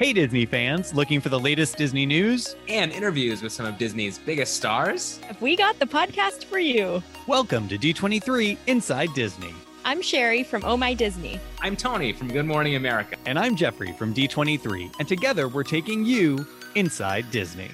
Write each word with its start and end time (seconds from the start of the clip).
Hey, 0.00 0.14
Disney 0.14 0.46
fans, 0.46 0.94
looking 0.94 1.20
for 1.20 1.28
the 1.28 1.38
latest 1.38 1.76
Disney 1.76 2.06
news? 2.06 2.56
and 2.70 2.90
interviews 2.90 3.42
with 3.42 3.52
some 3.52 3.66
of 3.66 3.76
Disney's 3.76 4.16
biggest 4.18 4.56
stars. 4.56 5.18
Have 5.28 5.42
we 5.42 5.56
got 5.56 5.78
the 5.78 5.84
podcast 5.84 6.44
for 6.44 6.58
you? 6.58 7.02
Welcome 7.26 7.68
to 7.68 7.76
D23 7.76 8.56
Inside 8.66 9.10
Disney. 9.12 9.52
I'm 9.84 10.00
Sherry 10.00 10.42
from 10.42 10.64
Oh 10.64 10.74
My 10.74 10.94
Disney. 10.94 11.38
I'm 11.60 11.76
Tony 11.76 12.14
from 12.14 12.28
Good 12.28 12.46
Morning 12.46 12.76
America. 12.76 13.16
And 13.26 13.38
I'm 13.38 13.54
Jeffrey 13.54 13.92
from 13.92 14.14
D23. 14.14 14.90
And 15.00 15.06
together 15.06 15.48
we're 15.48 15.64
taking 15.64 16.06
you 16.06 16.46
inside 16.76 17.30
Disney. 17.30 17.68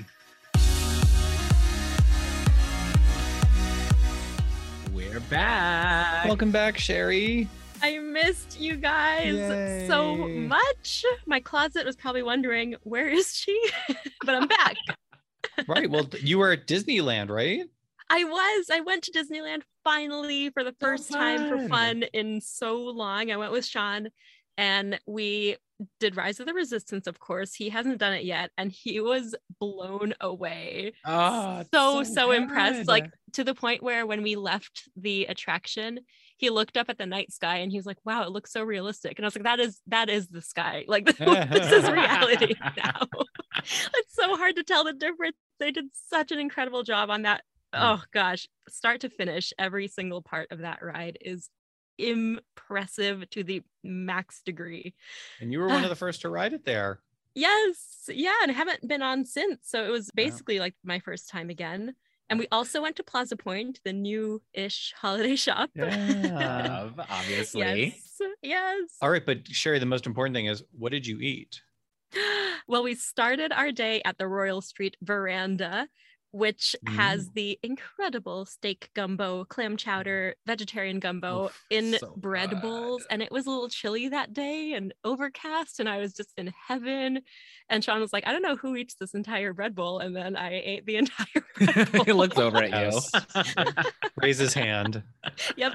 We're 4.92 5.20
back. 5.30 6.24
Welcome 6.24 6.50
back, 6.50 6.76
Sherry. 6.76 7.46
I 7.82 7.98
missed 7.98 8.60
you 8.60 8.76
guys 8.76 9.86
so 9.86 10.16
much. 10.16 11.04
My 11.26 11.40
closet 11.40 11.84
was 11.84 11.96
probably 11.96 12.22
wondering, 12.22 12.76
where 12.82 13.08
is 13.08 13.34
she? 13.34 13.70
but 14.24 14.34
I'm 14.34 14.48
back. 14.48 14.76
Right. 15.66 15.88
Well, 15.88 16.06
you 16.20 16.38
were 16.38 16.52
at 16.52 16.66
Disneyland, 16.66 17.30
right? 17.30 17.62
I 18.10 18.24
was. 18.24 18.66
I 18.70 18.80
went 18.80 19.04
to 19.04 19.12
Disneyland 19.12 19.62
finally 19.84 20.50
for 20.50 20.62
the 20.62 20.74
first 20.80 21.10
time 21.10 21.48
for 21.48 21.66
fun. 21.68 22.02
in 22.12 22.42
so 22.42 22.76
long. 22.76 23.30
I 23.30 23.38
went 23.38 23.52
with 23.52 23.64
Sean 23.64 24.08
and 24.58 24.98
we 25.06 25.56
did 26.00 26.16
Rise 26.16 26.40
of 26.40 26.46
the 26.46 26.54
Resistance, 26.54 27.06
of 27.06 27.20
course. 27.20 27.54
He 27.54 27.68
hasn't 27.68 27.98
done 27.98 28.14
it 28.14 28.24
yet, 28.24 28.50
and 28.56 28.72
he 28.72 29.00
was 29.00 29.34
blown 29.60 30.14
away. 30.20 30.92
Ah, 31.04 31.58
oh, 31.58 31.60
it's 31.60 31.70
so 31.70 32.02
so 32.02 32.30
impressed 32.32 32.88
like 32.88 33.10
to 33.32 33.44
the 33.44 33.54
point 33.54 33.82
where 33.82 34.06
when 34.06 34.22
we 34.22 34.36
left 34.36 34.88
the 34.96 35.26
attraction 35.26 36.00
he 36.36 36.50
looked 36.50 36.76
up 36.76 36.88
at 36.88 36.98
the 36.98 37.06
night 37.06 37.32
sky 37.32 37.56
and 37.58 37.72
he 37.72 37.78
was 37.78 37.86
like 37.86 37.98
wow 38.04 38.22
it 38.22 38.30
looks 38.30 38.52
so 38.52 38.62
realistic 38.62 39.18
and 39.18 39.24
i 39.24 39.26
was 39.26 39.34
like 39.34 39.44
that 39.44 39.58
is 39.60 39.80
that 39.86 40.08
is 40.10 40.28
the 40.28 40.42
sky 40.42 40.84
like 40.86 41.04
this 41.18 41.72
is 41.72 41.90
reality 41.90 42.54
now 42.76 43.00
it's 43.58 44.14
so 44.14 44.36
hard 44.36 44.54
to 44.56 44.62
tell 44.62 44.84
the 44.84 44.92
difference 44.92 45.36
they 45.58 45.70
did 45.70 45.86
such 46.08 46.30
an 46.32 46.38
incredible 46.38 46.82
job 46.82 47.10
on 47.10 47.22
that 47.22 47.42
Mm. 47.74 47.98
oh 47.98 48.02
gosh 48.12 48.46
start 48.68 49.00
to 49.00 49.08
finish 49.10 49.52
every 49.58 49.88
single 49.88 50.22
part 50.22 50.46
of 50.52 50.60
that 50.60 50.78
ride 50.82 51.18
is 51.20 51.50
impressive 51.98 53.28
to 53.30 53.42
the 53.42 53.62
max 53.82 54.40
degree 54.44 54.94
And 55.40 55.52
you 55.52 55.58
were 55.58 55.66
one 55.68 55.82
of 55.82 55.90
the 55.90 55.96
first 56.04 56.20
to 56.22 56.28
ride 56.28 56.52
it 56.52 56.64
there. 56.64 57.00
Yes. 57.34 58.08
Yeah. 58.08 58.34
And 58.42 58.50
I 58.50 58.54
haven't 58.54 58.86
been 58.86 59.02
on 59.02 59.24
since. 59.24 59.58
So 59.64 59.84
it 59.84 59.90
was 59.90 60.10
basically 60.14 60.58
like 60.58 60.74
my 60.84 61.00
first 61.00 61.28
time 61.28 61.50
again. 61.50 61.94
And 62.28 62.38
we 62.38 62.48
also 62.50 62.82
went 62.82 62.96
to 62.96 63.04
Plaza 63.04 63.36
Point, 63.36 63.80
the 63.84 63.92
new 63.92 64.42
ish 64.52 64.92
holiday 64.96 65.36
shop. 65.36 65.70
Yeah. 65.74 66.66
Love, 66.68 67.00
obviously. 67.10 67.60
yes. 67.60 68.02
Yes. 68.42 68.90
All 69.00 69.10
right. 69.10 69.24
But 69.24 69.46
Sherry, 69.48 69.78
the 69.78 69.86
most 69.86 70.06
important 70.06 70.34
thing 70.34 70.46
is 70.46 70.62
what 70.72 70.92
did 70.92 71.06
you 71.06 71.18
eat? 71.20 71.60
well, 72.68 72.82
we 72.82 72.94
started 72.94 73.52
our 73.52 73.72
day 73.72 74.02
at 74.04 74.18
the 74.18 74.26
Royal 74.26 74.60
Street 74.60 74.96
Veranda, 75.02 75.88
which 76.36 76.76
has 76.86 77.30
the 77.30 77.58
incredible 77.62 78.44
steak 78.44 78.90
gumbo, 78.94 79.44
clam 79.44 79.76
chowder, 79.76 80.34
vegetarian 80.46 81.00
gumbo 81.00 81.46
Oof, 81.46 81.64
in 81.70 81.96
so 81.98 82.12
bread 82.16 82.60
bowls. 82.60 83.06
And 83.10 83.22
it 83.22 83.32
was 83.32 83.46
a 83.46 83.50
little 83.50 83.68
chilly 83.70 84.08
that 84.10 84.34
day 84.34 84.72
and 84.74 84.92
overcast, 85.04 85.80
and 85.80 85.88
I 85.88 85.98
was 85.98 86.12
just 86.12 86.32
in 86.36 86.52
heaven. 86.68 87.22
And 87.70 87.82
Sean 87.82 88.00
was 88.00 88.12
like, 88.12 88.26
I 88.26 88.32
don't 88.32 88.42
know 88.42 88.56
who 88.56 88.76
eats 88.76 88.94
this 88.94 89.14
entire 89.14 89.52
bread 89.52 89.74
bowl. 89.74 89.98
And 90.00 90.14
then 90.14 90.36
I 90.36 90.60
ate 90.62 90.84
the 90.86 90.96
entire 91.02 91.44
bread 91.56 91.92
bowl. 91.92 92.04
he 92.06 92.12
looks 92.12 92.36
over 92.38 92.58
at 92.62 92.92
you. 92.92 93.00
Raise 94.22 94.38
his 94.38 94.52
hand. 94.54 95.02
yep. 95.56 95.74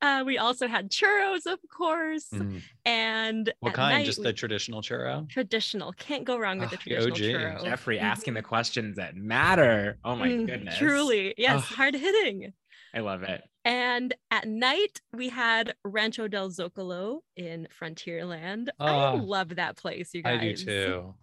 Uh, 0.00 0.22
we 0.24 0.38
also 0.38 0.66
had 0.68 0.90
churros, 0.90 1.46
of 1.46 1.58
course. 1.76 2.26
Mm. 2.32 2.62
And 2.86 3.52
What 3.60 3.74
kind? 3.74 3.98
night 3.98 4.06
Just 4.06 4.18
we- 4.18 4.24
the 4.24 4.32
traditional 4.32 4.82
churro? 4.82 5.28
traditional. 5.28 5.92
Can't 5.94 6.24
go 6.24 6.38
wrong 6.38 6.58
with 6.60 6.70
the 6.70 6.76
Ah, 6.76 6.80
the 6.84 6.90
traditional 7.10 7.12
OG. 7.12 7.18
churro. 7.60 7.64
Jeffrey 7.64 7.98
asking 7.98 8.34
the 8.34 8.42
questions 8.42 8.96
that 8.96 9.16
matter. 9.16 9.63
Oh 10.04 10.16
my 10.16 10.28
Mm, 10.28 10.46
goodness. 10.46 10.76
Truly. 10.78 11.34
Yes, 11.36 11.56
Ugh. 11.56 11.76
hard 11.76 11.94
hitting. 11.94 12.52
I 12.94 13.00
love 13.00 13.22
it. 13.22 13.42
And 13.64 14.14
at 14.30 14.46
night, 14.46 15.00
we 15.12 15.28
had 15.30 15.74
Rancho 15.84 16.28
del 16.28 16.50
Zocalo 16.50 17.20
in 17.36 17.66
Frontierland. 17.78 18.68
I 18.78 18.90
Ah, 18.90 19.12
love 19.14 19.56
that 19.56 19.76
place, 19.76 20.12
you 20.14 20.22
guys. 20.22 20.40
I 20.40 20.52
do 20.52 20.54
too. 20.56 21.14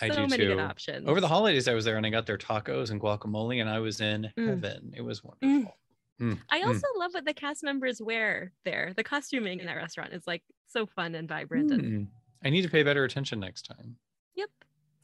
I 0.00 0.08
so 0.08 0.14
do 0.14 0.20
many 0.28 0.36
too. 0.44 0.48
good 0.54 0.60
options. 0.60 1.08
Over 1.08 1.20
the 1.20 1.28
holidays, 1.28 1.66
I 1.68 1.74
was 1.74 1.84
there 1.84 1.96
and 1.96 2.06
I 2.06 2.10
got 2.10 2.26
their 2.26 2.38
tacos 2.38 2.90
and 2.90 3.00
guacamole, 3.00 3.60
and 3.60 3.68
I 3.68 3.78
was 3.80 4.00
in 4.00 4.30
Mm. 4.38 4.46
heaven. 4.46 4.94
It 4.96 5.02
was 5.02 5.24
wonderful. 5.24 5.76
Mm, 6.20 6.38
I 6.50 6.60
mm. 6.60 6.66
also 6.66 6.86
love 6.96 7.14
what 7.14 7.24
the 7.24 7.32
cast 7.34 7.64
members 7.64 8.00
wear 8.00 8.52
there. 8.64 8.92
The 8.94 9.02
costuming 9.02 9.58
in 9.58 9.66
that 9.66 9.74
restaurant 9.76 10.12
is 10.12 10.26
like 10.26 10.42
so 10.66 10.84
fun 10.86 11.14
and 11.14 11.26
vibrant. 11.28 11.70
And 11.72 11.82
Mm. 11.82 12.06
I 12.44 12.50
need 12.50 12.62
to 12.62 12.68
pay 12.68 12.82
better 12.82 13.04
attention 13.04 13.40
next 13.40 13.62
time. 13.62 13.96
yep, 14.34 14.50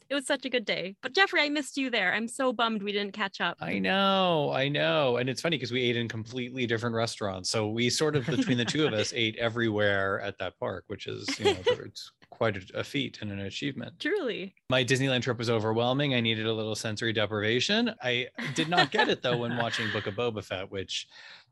it 0.09 0.15
was 0.15 0.25
such 0.25 0.45
a 0.45 0.49
good 0.49 0.65
day. 0.65 0.95
But 1.01 1.13
Jeffrey, 1.13 1.41
I 1.41 1.49
missed 1.49 1.77
you 1.77 1.89
there. 1.89 2.13
I'm 2.13 2.27
so 2.27 2.53
bummed 2.53 2.83
we 2.83 2.91
didn't 2.91 3.13
catch 3.13 3.41
up. 3.41 3.57
I 3.59 3.79
know, 3.79 4.51
I 4.53 4.67
know. 4.69 5.17
And 5.17 5.29
it's 5.29 5.41
funny 5.41 5.57
because 5.57 5.71
we 5.71 5.81
ate 5.81 5.97
in 5.97 6.07
completely 6.07 6.65
different 6.65 6.95
restaurants. 6.95 7.49
So 7.49 7.69
we 7.69 7.89
sort 7.89 8.15
of, 8.15 8.25
between 8.25 8.57
the 8.57 8.65
two 8.65 8.85
of 8.85 8.93
us, 8.93 9.13
ate 9.15 9.35
everywhere 9.37 10.21
at 10.21 10.37
that 10.39 10.57
park, 10.59 10.85
which 10.87 11.07
is, 11.07 11.27
you 11.39 11.45
know, 11.45 11.57
it's 11.65 12.11
quite 12.29 12.57
a, 12.57 12.79
a 12.79 12.83
feat 12.83 13.19
and 13.21 13.31
an 13.31 13.39
achievement. 13.39 13.99
Truly. 13.99 14.53
My 14.69 14.83
Disneyland 14.83 15.21
trip 15.21 15.37
was 15.37 15.49
overwhelming. 15.49 16.13
I 16.13 16.21
needed 16.21 16.45
a 16.45 16.53
little 16.53 16.75
sensory 16.75 17.13
deprivation. 17.13 17.93
I 18.01 18.27
did 18.55 18.69
not 18.69 18.91
get 18.91 19.09
it 19.09 19.21
though 19.21 19.37
when 19.37 19.57
watching 19.57 19.91
Book 19.91 20.07
of 20.07 20.15
Boba 20.15 20.43
Fett, 20.43 20.71
which 20.71 21.07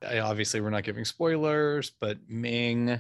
I, 0.08 0.20
obviously 0.20 0.62
we're 0.62 0.70
not 0.70 0.84
giving 0.84 1.06
spoilers, 1.06 1.92
but 2.00 2.18
Ming, 2.28 3.00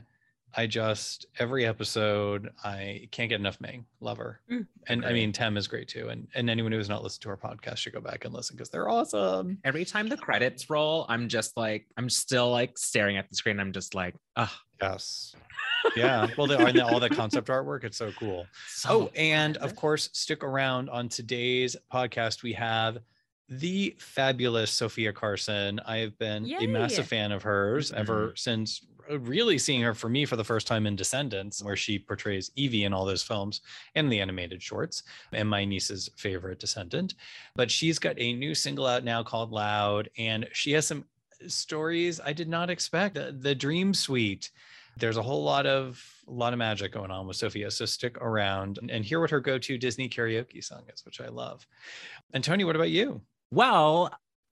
I 0.57 0.67
just 0.67 1.25
every 1.37 1.65
episode 1.65 2.49
I 2.63 3.07
can't 3.11 3.29
get 3.29 3.39
enough 3.39 3.59
Ming. 3.59 3.85
Love 3.99 4.17
her. 4.17 4.39
Mm, 4.51 4.67
and 4.87 5.05
I 5.05 5.11
mean 5.13 5.31
Tem 5.31 5.57
is 5.57 5.67
great 5.67 5.87
too. 5.87 6.09
And 6.09 6.27
and 6.33 6.49
anyone 6.49 6.71
who 6.71 6.77
has 6.77 6.89
not 6.89 7.03
listened 7.03 7.23
to 7.23 7.29
our 7.29 7.37
podcast 7.37 7.77
should 7.77 7.93
go 7.93 8.01
back 8.01 8.25
and 8.25 8.33
listen 8.33 8.55
because 8.55 8.69
they're 8.69 8.89
awesome. 8.89 9.57
Every 9.63 9.85
time 9.85 10.07
the 10.07 10.17
credits 10.17 10.69
roll, 10.69 11.05
I'm 11.09 11.27
just 11.27 11.57
like, 11.57 11.87
I'm 11.97 12.09
still 12.09 12.51
like 12.51 12.77
staring 12.77 13.17
at 13.17 13.29
the 13.29 13.35
screen. 13.35 13.59
I'm 13.59 13.73
just 13.73 13.95
like, 13.95 14.15
oh, 14.37 14.51
Yes. 14.81 15.35
Yeah. 15.95 16.27
Well, 16.37 16.47
they 16.47 16.55
are 16.55 16.67
and 16.67 16.79
all 16.81 16.99
the 16.99 17.09
concept 17.09 17.47
artwork. 17.47 17.83
It's 17.83 17.97
so 17.97 18.11
cool. 18.19 18.47
so 18.67 18.89
Oh, 18.89 19.11
and 19.15 19.57
of 19.57 19.75
course, 19.75 20.09
stick 20.13 20.43
around 20.43 20.89
on 20.89 21.09
today's 21.09 21.75
podcast. 21.93 22.43
We 22.43 22.53
have 22.53 22.97
the 23.47 23.95
fabulous 23.99 24.71
Sophia 24.71 25.13
Carson. 25.13 25.79
I 25.85 25.97
have 25.97 26.17
been 26.17 26.51
a 26.51 26.67
massive 26.67 27.07
fan 27.07 27.31
of 27.31 27.43
hers 27.43 27.91
ever 27.91 28.33
since 28.35 28.81
Uh, 29.09 29.19
really 29.19 29.57
seeing 29.57 29.81
her 29.81 29.93
for 29.93 30.09
me 30.09 30.25
for 30.25 30.35
the 30.35 30.43
first 30.43 30.67
time 30.67 30.87
in 30.87 30.95
Descendants, 30.95 31.63
where 31.63 31.75
she 31.75 31.99
portrays 31.99 32.51
Evie 32.55 32.85
in 32.85 32.93
all 32.93 33.05
those 33.05 33.23
films 33.23 33.61
and 33.95 34.11
the 34.11 34.19
animated 34.19 34.61
shorts, 34.61 35.03
and 35.31 35.49
my 35.49 35.65
niece's 35.65 36.09
favorite 36.15 36.59
descendant. 36.59 37.15
But 37.55 37.71
she's 37.71 37.99
got 37.99 38.15
a 38.19 38.33
new 38.33 38.55
single 38.55 38.85
out 38.85 39.03
now 39.03 39.23
called 39.23 39.51
Loud, 39.51 40.09
and 40.17 40.47
she 40.53 40.71
has 40.73 40.87
some 40.87 41.05
stories 41.47 42.19
I 42.19 42.33
did 42.33 42.47
not 42.47 42.69
expect. 42.69 43.15
The, 43.15 43.35
the 43.37 43.55
Dream 43.55 43.93
Suite. 43.93 44.51
There's 44.97 45.17
a 45.17 45.21
whole 45.21 45.43
lot 45.43 45.65
of 45.65 46.01
a 46.27 46.31
lot 46.31 46.53
of 46.53 46.59
magic 46.59 46.93
going 46.93 47.11
on 47.11 47.27
with 47.27 47.35
Sophia. 47.35 47.69
So 47.69 47.85
stick 47.85 48.17
around 48.21 48.77
and, 48.77 48.89
and 48.89 49.03
hear 49.03 49.19
what 49.19 49.29
her 49.29 49.41
go-to 49.41 49.77
Disney 49.77 50.07
karaoke 50.09 50.63
song 50.63 50.83
is, 50.93 51.05
which 51.05 51.19
I 51.19 51.27
love. 51.27 51.67
And 52.33 52.43
Tony, 52.43 52.63
what 52.63 52.75
about 52.75 52.89
you? 52.89 53.21
Well, 53.51 54.09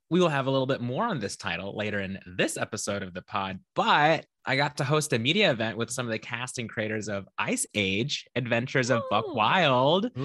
we 0.10 0.20
will 0.20 0.30
have 0.30 0.48
a 0.48 0.52
little 0.52 0.68
bit 0.68 0.82
more 0.82 1.06
on 1.06 1.20
this 1.20 1.38
title 1.38 1.76
later 1.76 2.00
in 2.00 2.20
this 2.38 2.58
episode 2.58 3.04
of 3.04 3.14
the 3.14 3.22
pod, 3.22 3.60
but 3.76 4.26
I 4.46 4.58
got 4.58 4.78
to 4.78 4.84
host 4.84 5.14
a 5.14 5.20
media 5.20 5.52
event 5.52 5.78
with 5.78 5.90
some 5.90 6.06
of 6.06 6.12
the 6.12 6.20
casting 6.20 6.68
creators 6.68 7.08
of 7.08 7.28
Ice 7.38 7.66
Age 7.74 8.26
Adventures 8.36 8.90
of 8.90 9.04
Buck. 9.10 9.34
Wild. 9.34 10.06
It 10.06 10.18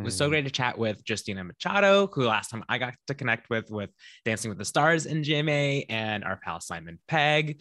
It 0.00 0.04
was 0.04 0.16
so 0.16 0.28
great 0.28 0.44
to 0.44 0.50
chat 0.50 0.76
with 0.76 1.02
Justina 1.08 1.42
Machado, 1.42 2.06
who 2.12 2.24
last 2.24 2.50
time 2.50 2.64
I 2.68 2.76
got 2.76 2.94
to 3.06 3.14
connect 3.14 3.48
with 3.48 3.70
with 3.70 3.90
Dancing 4.26 4.50
with 4.50 4.58
the 4.58 4.64
Stars 4.64 5.06
and 5.06 5.24
GMA, 5.24 5.86
and 5.88 6.22
our 6.22 6.36
pal 6.36 6.60
Simon 6.60 6.98
Pegg. 7.08 7.60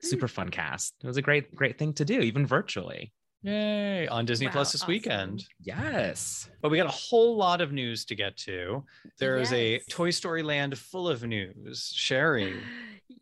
Super 0.00 0.26
hmm. 0.26 0.34
fun 0.34 0.48
cast. 0.48 0.94
It 1.02 1.06
was 1.06 1.18
a 1.18 1.22
great, 1.22 1.54
great 1.54 1.78
thing 1.78 1.92
to 1.94 2.04
do, 2.04 2.20
even 2.20 2.46
virtually. 2.46 3.12
Yay 3.42 4.06
on 4.08 4.24
Disney 4.24 4.46
Wow, 4.46 4.52
Plus 4.52 4.72
this 4.72 4.82
awesome. 4.82 4.92
weekend. 4.92 5.44
Yes. 5.60 6.48
But 6.60 6.70
we 6.70 6.76
got 6.76 6.86
a 6.86 6.90
whole 6.90 7.36
lot 7.36 7.60
of 7.60 7.72
news 7.72 8.04
to 8.06 8.14
get 8.14 8.36
to. 8.38 8.84
There 9.18 9.38
is 9.38 9.52
a 9.52 9.80
Toy 9.90 10.10
Story 10.10 10.42
land 10.42 10.78
full 10.78 11.08
of 11.08 11.24
news. 11.24 11.92
Sherry. 11.94 12.54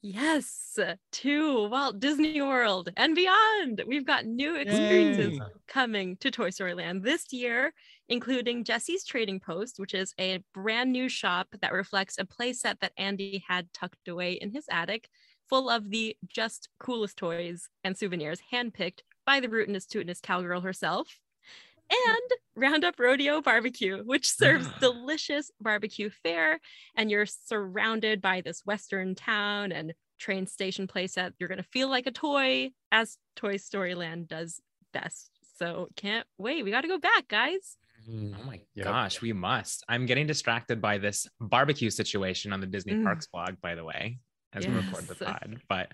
Yes, 0.03 0.79
to 1.13 1.69
Walt 1.69 2.01
Disney 2.01 2.41
World 2.41 2.91
and 2.97 3.15
beyond. 3.15 3.83
We've 3.87 4.07
got 4.07 4.25
new 4.25 4.55
experiences 4.55 5.33
Yay. 5.37 5.41
coming 5.69 6.17
to 6.19 6.31
Toy 6.31 6.49
Story 6.51 6.73
Land 6.75 7.03
this 7.03 7.33
year, 7.33 7.75
including 8.09 8.65
Jesse's 8.65 9.05
Trading 9.05 9.41
Post, 9.41 9.79
which 9.79 9.93
is 9.93 10.15
a 10.19 10.43
brand 10.55 10.93
new 10.93 11.09
shop 11.11 11.49
that 11.61 11.73
reflects 11.75 12.17
a 12.19 12.25
playset 12.25 12.79
that 12.81 12.93
Andy 12.97 13.45
had 13.47 13.71
tucked 13.75 14.09
away 14.09 14.35
in 14.35 14.53
his 14.53 14.65
attic, 14.71 15.09
full 15.51 15.69
of 15.69 15.91
the 15.91 16.17
just 16.29 16.69
coolest 16.79 17.19
toys 17.19 17.69
and 17.85 17.99
souvenirs 17.99 18.41
handpicked 18.53 19.01
by 19.31 19.39
the 19.39 19.47
rootinest 19.47 19.87
tootinest 19.87 20.23
cowgirl 20.23 20.61
herself. 20.61 21.07
And 21.89 22.31
Roundup 22.57 22.99
Rodeo 22.99 23.41
Barbecue, 23.41 24.03
which 24.03 24.29
serves 24.29 24.67
delicious 24.81 25.53
barbecue 25.61 26.11
fare 26.25 26.59
and 26.97 27.11
you're 27.13 27.27
surrounded 27.27 28.21
by 28.21 28.41
this 28.41 28.63
western 28.67 29.15
town 29.15 29.71
and 29.71 29.95
train 30.19 30.47
station 30.49 30.87
playset 30.89 31.33
you're 31.39 31.49
going 31.49 31.63
to 31.63 31.69
feel 31.73 31.89
like 31.89 32.07
a 32.07 32.11
toy 32.11 32.71
as 32.93 33.17
toy 33.37 33.57
story 33.57 33.95
land 33.95 34.27
does 34.29 34.61
best 34.93 35.31
So 35.59 35.89
can't 35.97 36.27
wait. 36.37 36.65
We 36.65 36.71
got 36.73 36.81
to 36.83 36.89
go 36.89 36.99
back, 36.99 37.29
guys. 37.29 37.77
Oh 38.09 38.45
my 38.45 38.61
Yep. 38.75 38.85
gosh, 38.85 39.23
we 39.23 39.33
must. 39.33 39.85
I'm 39.89 40.07
getting 40.07 40.27
distracted 40.27 40.81
by 40.83 40.99
this 40.99 41.29
barbecue 41.41 41.91
situation 41.91 42.53
on 42.53 42.61
the 42.61 42.67
Disney 42.67 42.95
Mm. 42.95 43.05
Parks 43.05 43.29
blog, 43.29 43.61
by 43.63 43.77
the 43.77 43.85
way, 43.85 44.19
as 44.53 44.67
we 44.67 44.75
record 44.75 45.07
the 45.07 45.15
pod. 45.15 45.61
But 45.69 45.93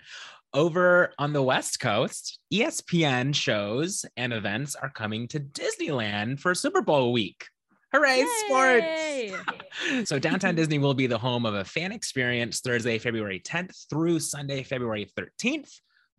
over 0.57 1.13
on 1.19 1.33
the 1.33 1.41
West 1.41 1.79
Coast, 1.79 2.39
ESPN 2.51 3.35
shows 3.35 4.03
and 4.17 4.33
events 4.33 4.75
are 4.75 4.89
coming 4.89 5.27
to 5.27 5.39
Disneyland 5.39 6.39
for 6.39 6.55
Super 6.55 6.81
Bowl 6.81 7.13
week. 7.13 7.45
Hooray, 7.93 8.25
Yay! 8.49 9.29
sports! 9.29 10.09
so, 10.09 10.17
Downtown 10.17 10.55
Disney 10.55 10.79
will 10.79 10.95
be 10.95 11.05
the 11.05 11.17
home 11.17 11.45
of 11.45 11.53
a 11.53 11.63
fan 11.63 11.91
experience 11.91 12.59
Thursday, 12.59 12.97
February 12.97 13.39
10th 13.39 13.87
through 13.87 14.19
Sunday, 14.19 14.63
February 14.63 15.07
13th. 15.15 15.71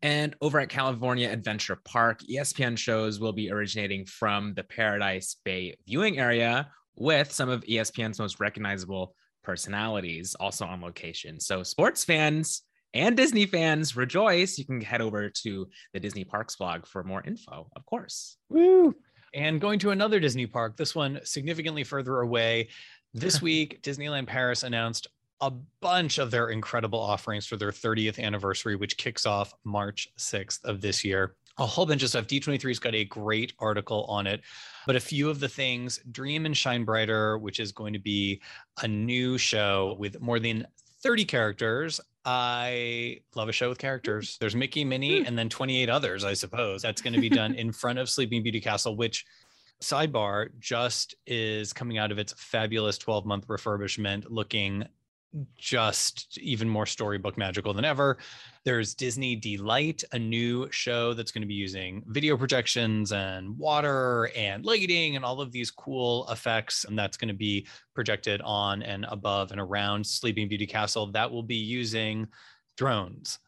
And 0.02 0.36
over 0.40 0.60
at 0.60 0.68
California 0.68 1.28
Adventure 1.28 1.80
Park, 1.84 2.20
ESPN 2.20 2.78
shows 2.78 3.18
will 3.18 3.32
be 3.32 3.50
originating 3.50 4.06
from 4.06 4.54
the 4.54 4.62
Paradise 4.62 5.34
Bay 5.44 5.76
viewing 5.84 6.20
area 6.20 6.70
with 6.94 7.32
some 7.32 7.48
of 7.48 7.64
ESPN's 7.64 8.20
most 8.20 8.38
recognizable 8.38 9.16
personalities 9.42 10.36
also 10.36 10.64
on 10.64 10.80
location. 10.80 11.40
So, 11.40 11.64
sports 11.64 12.04
fans 12.04 12.62
and 12.94 13.16
Disney 13.16 13.46
fans, 13.46 13.96
rejoice. 13.96 14.58
You 14.58 14.64
can 14.64 14.80
head 14.80 15.00
over 15.00 15.28
to 15.28 15.68
the 15.92 16.00
Disney 16.00 16.24
Parks 16.24 16.56
blog 16.56 16.86
for 16.86 17.04
more 17.04 17.22
info, 17.26 17.68
of 17.76 17.86
course. 17.86 18.36
Woo! 18.48 18.94
And 19.34 19.60
going 19.60 19.78
to 19.80 19.90
another 19.90 20.20
Disney 20.20 20.46
park, 20.46 20.76
this 20.76 20.94
one 20.94 21.20
significantly 21.22 21.84
further 21.84 22.20
away. 22.20 22.68
This 23.12 23.42
week, 23.42 23.82
Disneyland 23.82 24.26
Paris 24.26 24.62
announced 24.62 25.06
a 25.40 25.52
bunch 25.80 26.18
of 26.18 26.30
their 26.30 26.48
incredible 26.48 26.98
offerings 26.98 27.46
for 27.46 27.56
their 27.56 27.70
30th 27.70 28.18
anniversary, 28.18 28.74
which 28.74 28.96
kicks 28.96 29.26
off 29.26 29.54
March 29.64 30.08
6th 30.18 30.64
of 30.64 30.80
this 30.80 31.04
year. 31.04 31.36
A 31.58 31.66
whole 31.66 31.86
bunch 31.86 32.02
of 32.02 32.08
stuff. 32.08 32.26
D23's 32.26 32.78
got 32.78 32.94
a 32.94 33.04
great 33.04 33.52
article 33.58 34.04
on 34.04 34.26
it. 34.26 34.40
But 34.86 34.96
a 34.96 35.00
few 35.00 35.28
of 35.28 35.40
the 35.40 35.48
things 35.48 36.00
Dream 36.10 36.46
and 36.46 36.56
Shine 36.56 36.84
Brighter, 36.84 37.36
which 37.38 37.60
is 37.60 37.72
going 37.72 37.92
to 37.92 37.98
be 37.98 38.40
a 38.82 38.88
new 38.88 39.38
show 39.38 39.96
with 39.98 40.20
more 40.20 40.38
than 40.38 40.66
30 41.02 41.24
characters. 41.24 42.00
I 42.24 43.20
love 43.34 43.48
a 43.48 43.52
show 43.52 43.68
with 43.68 43.78
mm. 43.78 43.82
characters. 43.82 44.36
There's 44.40 44.56
Mickey, 44.56 44.84
Minnie, 44.84 45.20
hmm. 45.20 45.26
and 45.26 45.38
then 45.38 45.48
28 45.48 45.88
others, 45.88 46.24
I 46.24 46.34
suppose. 46.34 46.82
That's 46.82 47.00
going 47.00 47.14
to 47.14 47.20
be 47.20 47.28
done 47.30 47.54
in 47.56 47.72
front 47.72 47.98
of 47.98 48.10
Sleeping 48.10 48.42
Beauty 48.42 48.60
Castle, 48.60 48.96
which 48.96 49.24
sidebar 49.82 50.48
just 50.58 51.14
is 51.26 51.72
coming 51.72 51.98
out 51.98 52.10
of 52.10 52.18
its 52.18 52.34
fabulous 52.36 52.98
12 52.98 53.24
month 53.24 53.46
refurbishment 53.46 54.24
looking 54.28 54.84
just 55.56 56.38
even 56.38 56.68
more 56.68 56.86
storybook 56.86 57.36
magical 57.36 57.74
than 57.74 57.84
ever. 57.84 58.18
There's 58.64 58.94
Disney 58.94 59.36
D-Light, 59.36 60.02
a 60.12 60.18
new 60.18 60.70
show 60.70 61.12
that's 61.12 61.30
going 61.30 61.42
to 61.42 61.48
be 61.48 61.54
using 61.54 62.02
video 62.06 62.36
projections 62.36 63.12
and 63.12 63.56
water 63.58 64.30
and 64.36 64.64
lighting 64.64 65.16
and 65.16 65.24
all 65.24 65.40
of 65.40 65.52
these 65.52 65.70
cool 65.70 66.28
effects. 66.30 66.84
And 66.84 66.98
that's 66.98 67.16
going 67.16 67.28
to 67.28 67.34
be 67.34 67.66
projected 67.94 68.40
on 68.42 68.82
and 68.82 69.06
above 69.08 69.50
and 69.52 69.60
around 69.60 70.06
Sleeping 70.06 70.48
Beauty 70.48 70.66
Castle. 70.66 71.06
That 71.12 71.30
will 71.30 71.42
be 71.42 71.56
using 71.56 72.26
drones. 72.76 73.38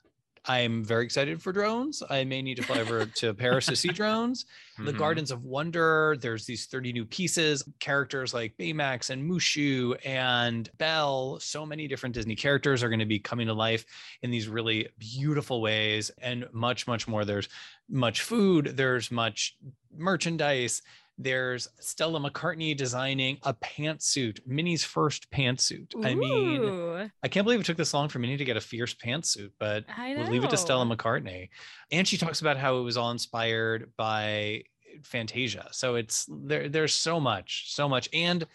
I'm 0.46 0.82
very 0.82 1.04
excited 1.04 1.42
for 1.42 1.52
drones. 1.52 2.02
I 2.08 2.24
may 2.24 2.40
need 2.40 2.56
to 2.56 2.62
fly 2.62 2.80
over 2.80 3.04
to 3.16 3.34
Paris 3.34 3.66
to 3.66 3.76
see 3.76 3.88
drones 3.88 4.46
the 4.78 4.92
Mhm. 4.92 4.98
Gardens 4.98 5.30
of 5.30 5.44
Wonder. 5.44 6.16
There's 6.18 6.46
these 6.46 6.64
30 6.64 6.94
new 6.94 7.04
pieces, 7.04 7.62
characters 7.80 8.32
like 8.32 8.56
Baymax 8.56 9.10
and 9.10 9.30
Mushu 9.30 9.94
and 10.06 10.70
Belle. 10.78 11.38
So 11.40 11.66
many 11.66 11.86
different 11.86 12.14
Disney 12.14 12.34
characters 12.36 12.82
are 12.82 12.88
going 12.88 13.00
to 13.00 13.04
be 13.06 13.18
coming 13.18 13.46
to 13.48 13.52
life 13.54 13.84
in 14.22 14.30
these 14.30 14.48
really 14.48 14.88
beautiful 14.98 15.60
ways 15.60 16.10
and 16.22 16.46
much, 16.52 16.86
much 16.86 17.06
more. 17.06 17.26
There's 17.26 17.48
much 17.90 18.22
food, 18.22 18.72
there's 18.78 19.10
much 19.10 19.56
merchandise. 19.94 20.80
There's 21.22 21.68
Stella 21.78 22.18
McCartney 22.18 22.74
designing 22.74 23.38
a 23.42 23.52
pantsuit, 23.52 24.40
Minnie's 24.46 24.84
first 24.84 25.30
pantsuit. 25.30 25.92
I 26.02 26.14
mean, 26.14 27.10
I 27.22 27.28
can't 27.28 27.44
believe 27.44 27.60
it 27.60 27.66
took 27.66 27.76
this 27.76 27.92
long 27.92 28.08
for 28.08 28.18
Minnie 28.18 28.38
to 28.38 28.44
get 28.44 28.56
a 28.56 28.60
fierce 28.60 28.94
pantsuit, 28.94 29.50
but 29.58 29.84
we'll 29.98 30.30
leave 30.30 30.44
it 30.44 30.50
to 30.50 30.56
Stella. 30.56 30.86
McCartney. 30.86 31.50
And 31.92 32.08
she 32.08 32.16
talks 32.16 32.40
about 32.40 32.56
how 32.56 32.78
it 32.78 32.82
was 32.82 32.96
all 32.96 33.10
inspired 33.10 33.92
by 33.98 34.62
Fantasia. 35.02 35.68
So 35.72 35.96
it's 35.96 36.26
there, 36.30 36.68
there's 36.68 36.94
so 36.94 37.20
much, 37.20 37.74
so 37.74 37.88
much. 37.88 38.08
And 38.14 38.46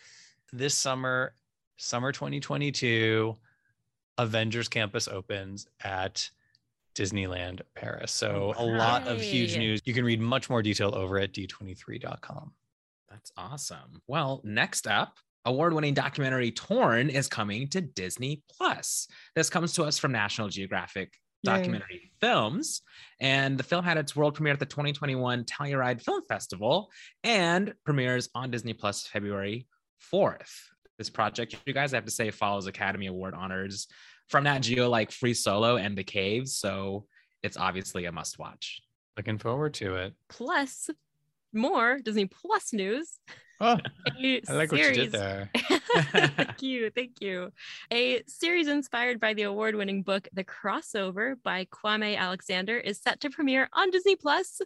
this 0.52 0.74
summer, 0.76 1.36
summer 1.78 2.12
2022, 2.12 3.36
Avengers 4.18 4.68
Campus 4.68 5.08
opens 5.08 5.68
at 5.84 6.30
Disneyland 6.96 7.62
Paris. 7.76 8.12
So 8.12 8.54
a 8.58 8.66
lot 8.66 9.08
of 9.08 9.22
huge 9.22 9.58
news. 9.58 9.82
You 9.86 9.94
can 9.94 10.06
read 10.06 10.22
much 10.22 10.50
more 10.50 10.62
detail 10.62 10.96
over 10.96 11.20
at 11.20 11.34
d23.com. 11.34 12.54
That's 13.10 13.32
awesome. 13.38 14.02
Well, 14.08 14.42
next 14.44 14.88
up, 14.88 15.18
award-winning 15.46 15.94
documentary 15.94 16.52
Torn 16.52 17.10
is 17.10 17.28
coming 17.28 17.68
to 17.70 17.82
Disney 17.82 18.44
Plus. 18.58 19.08
This 19.36 19.50
comes 19.50 19.74
to 19.74 19.84
us 19.84 19.98
from 19.98 20.12
National 20.12 20.50
Geographic 20.50 21.14
Yay. 21.44 21.52
Documentary 21.52 22.12
Films, 22.20 22.82
and 23.20 23.58
the 23.58 23.64
film 23.64 23.86
had 23.86 23.98
its 23.98 24.16
world 24.16 24.34
premiere 24.34 24.54
at 24.54 24.60
the 24.60 24.66
2021 24.66 25.44
Telluride 25.44 26.02
Film 26.02 26.24
Festival 26.28 26.90
and 27.24 27.76
premieres 27.86 28.30
on 28.34 28.50
Disney 28.50 28.74
Plus 28.74 29.06
February 29.06 29.68
4th. 30.12 30.52
This 30.98 31.10
project, 31.10 31.56
you 31.66 31.74
guys 31.74 31.94
I 31.94 31.98
have 31.98 32.06
to 32.06 32.12
say, 32.12 32.32
follows 32.32 32.68
Academy 32.68 33.06
Award 33.08 33.36
honors 33.36 33.88
from 34.28 34.44
Nat 34.46 34.60
Geo 34.60 34.90
like 34.90 35.12
Free 35.12 35.34
Solo 35.34 35.78
and 35.78 35.98
The 35.98 36.04
Cave, 36.04 36.48
so 36.48 37.06
it's 37.44 37.58
obviously 37.58 38.06
a 38.06 38.12
must-watch. 38.12 38.82
Looking 39.18 39.38
forward 39.38 39.74
to 39.76 39.96
it. 39.96 40.14
Plus, 40.30 40.90
more 41.54 42.00
Disney 42.04 42.26
Plus 42.26 42.74
news. 42.74 43.20
Oh, 43.62 43.78
A 44.22 44.42
I 44.50 44.54
like 44.54 44.72
what 44.72 44.82
you 44.82 44.92
did 44.94 45.12
there. 45.14 45.50
thank 46.12 46.62
you. 46.62 46.90
Thank 46.90 47.22
you. 47.22 47.52
A 47.92 48.22
series 48.28 48.68
inspired 48.68 49.20
by 49.22 49.34
the 49.34 49.44
award 49.44 49.76
winning 49.76 50.04
book 50.04 50.28
The 50.34 50.44
Crossover 50.44 51.36
by 51.44 51.66
Kwame 51.66 52.18
Alexander 52.18 52.78
is 52.78 53.00
set 53.00 53.22
to 53.22 53.30
premiere 53.30 53.70
on 53.72 53.92
Disney 53.92 54.16
Plus. 54.18 54.60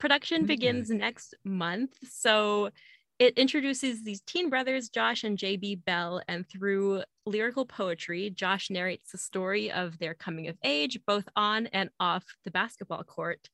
Production 0.00 0.42
Mm. 0.42 0.46
begins 0.48 0.90
next 0.90 1.34
month. 1.44 1.96
So 2.10 2.70
it 3.18 3.38
introduces 3.38 4.02
these 4.02 4.20
teen 4.22 4.50
brothers, 4.50 4.88
Josh 4.88 5.24
and 5.24 5.38
JB 5.38 5.84
Bell, 5.84 6.22
and 6.28 6.48
through 6.48 7.02
lyrical 7.26 7.64
poetry, 7.64 8.30
Josh 8.30 8.70
narrates 8.70 9.12
the 9.12 9.18
story 9.18 9.70
of 9.70 9.98
their 9.98 10.14
coming 10.14 10.48
of 10.48 10.56
age, 10.64 10.98
both 11.06 11.28
on 11.36 11.66
and 11.68 11.90
off 12.00 12.24
the 12.44 12.50
basketball 12.50 13.04
court. 13.04 13.48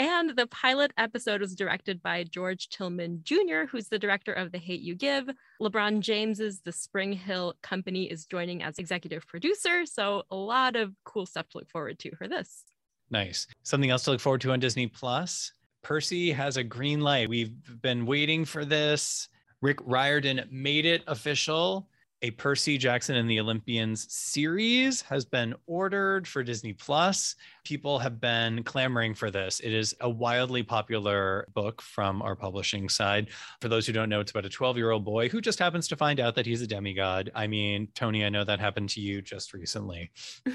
And 0.00 0.36
the 0.36 0.46
pilot 0.46 0.92
episode 0.96 1.40
was 1.40 1.56
directed 1.56 2.00
by 2.02 2.22
George 2.22 2.68
Tillman 2.68 3.22
Jr., 3.24 3.64
who's 3.68 3.88
the 3.88 3.98
director 3.98 4.32
of 4.32 4.52
The 4.52 4.58
Hate 4.58 4.80
You 4.80 4.94
Give. 4.94 5.28
LeBron 5.60 6.00
James's 6.00 6.60
The 6.60 6.70
SpringHill 6.70 7.54
Company 7.62 8.04
is 8.04 8.24
joining 8.24 8.62
as 8.62 8.78
executive 8.78 9.26
producer. 9.26 9.86
So 9.86 10.22
a 10.30 10.36
lot 10.36 10.76
of 10.76 10.94
cool 11.04 11.26
stuff 11.26 11.48
to 11.48 11.58
look 11.58 11.68
forward 11.68 11.98
to 12.00 12.14
for 12.14 12.28
this. 12.28 12.64
Nice. 13.10 13.48
Something 13.64 13.90
else 13.90 14.04
to 14.04 14.12
look 14.12 14.20
forward 14.20 14.40
to 14.42 14.52
on 14.52 14.60
Disney 14.60 14.86
Plus. 14.86 15.52
Percy 15.88 16.30
has 16.30 16.58
a 16.58 16.62
green 16.62 17.00
light. 17.00 17.30
We've 17.30 17.50
been 17.80 18.04
waiting 18.04 18.44
for 18.44 18.66
this. 18.66 19.30
Rick 19.62 19.78
Riordan 19.86 20.46
made 20.50 20.84
it 20.84 21.02
official. 21.06 21.88
A 22.20 22.30
Percy 22.32 22.76
Jackson 22.76 23.16
and 23.16 23.30
the 23.30 23.40
Olympians 23.40 24.12
series 24.12 25.00
has 25.00 25.24
been 25.24 25.54
ordered 25.66 26.28
for 26.28 26.42
Disney 26.42 26.74
Plus. 26.74 27.36
People 27.64 27.98
have 28.00 28.20
been 28.20 28.62
clamoring 28.64 29.14
for 29.14 29.30
this. 29.30 29.60
It 29.60 29.72
is 29.72 29.94
a 30.02 30.10
wildly 30.10 30.62
popular 30.62 31.48
book 31.54 31.80
from 31.80 32.20
our 32.20 32.36
publishing 32.36 32.90
side. 32.90 33.30
For 33.62 33.68
those 33.68 33.86
who 33.86 33.94
don't 33.94 34.10
know, 34.10 34.20
it's 34.20 34.32
about 34.32 34.44
a 34.44 34.50
12 34.50 34.76
year 34.76 34.90
old 34.90 35.06
boy 35.06 35.30
who 35.30 35.40
just 35.40 35.58
happens 35.58 35.88
to 35.88 35.96
find 35.96 36.20
out 36.20 36.34
that 36.34 36.44
he's 36.44 36.60
a 36.60 36.66
demigod. 36.66 37.30
I 37.34 37.46
mean, 37.46 37.88
Tony, 37.94 38.26
I 38.26 38.28
know 38.28 38.44
that 38.44 38.60
happened 38.60 38.90
to 38.90 39.00
you 39.00 39.22
just 39.22 39.54
recently. 39.54 40.10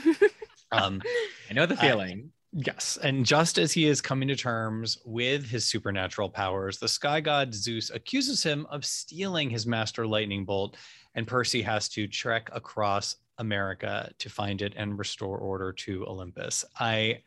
Um, 0.71 1.03
I 1.51 1.53
know 1.53 1.67
the 1.67 1.75
I- 1.77 1.81
feeling. 1.81 2.31
Yes. 2.55 2.99
And 3.01 3.25
just 3.25 3.57
as 3.57 3.71
he 3.71 3.87
is 3.87 3.99
coming 3.99 4.27
to 4.27 4.35
terms 4.35 4.99
with 5.05 5.43
his 5.45 5.67
supernatural 5.67 6.29
powers, 6.29 6.77
the 6.77 6.87
sky 6.87 7.19
god 7.19 7.51
Zeus 7.53 7.89
accuses 7.89 8.43
him 8.43 8.67
of 8.69 8.85
stealing 8.85 9.49
his 9.49 9.65
master 9.65 10.05
lightning 10.05 10.45
bolt, 10.45 10.77
and 11.15 11.25
Percy 11.25 11.63
has 11.63 11.89
to 11.89 12.07
trek 12.07 12.49
across 12.53 13.15
America 13.39 14.11
to 14.19 14.29
find 14.29 14.61
it 14.61 14.73
and 14.75 14.99
restore 14.99 15.39
order 15.39 15.73
to 15.73 16.05
Olympus. 16.05 16.63
I 16.79 17.23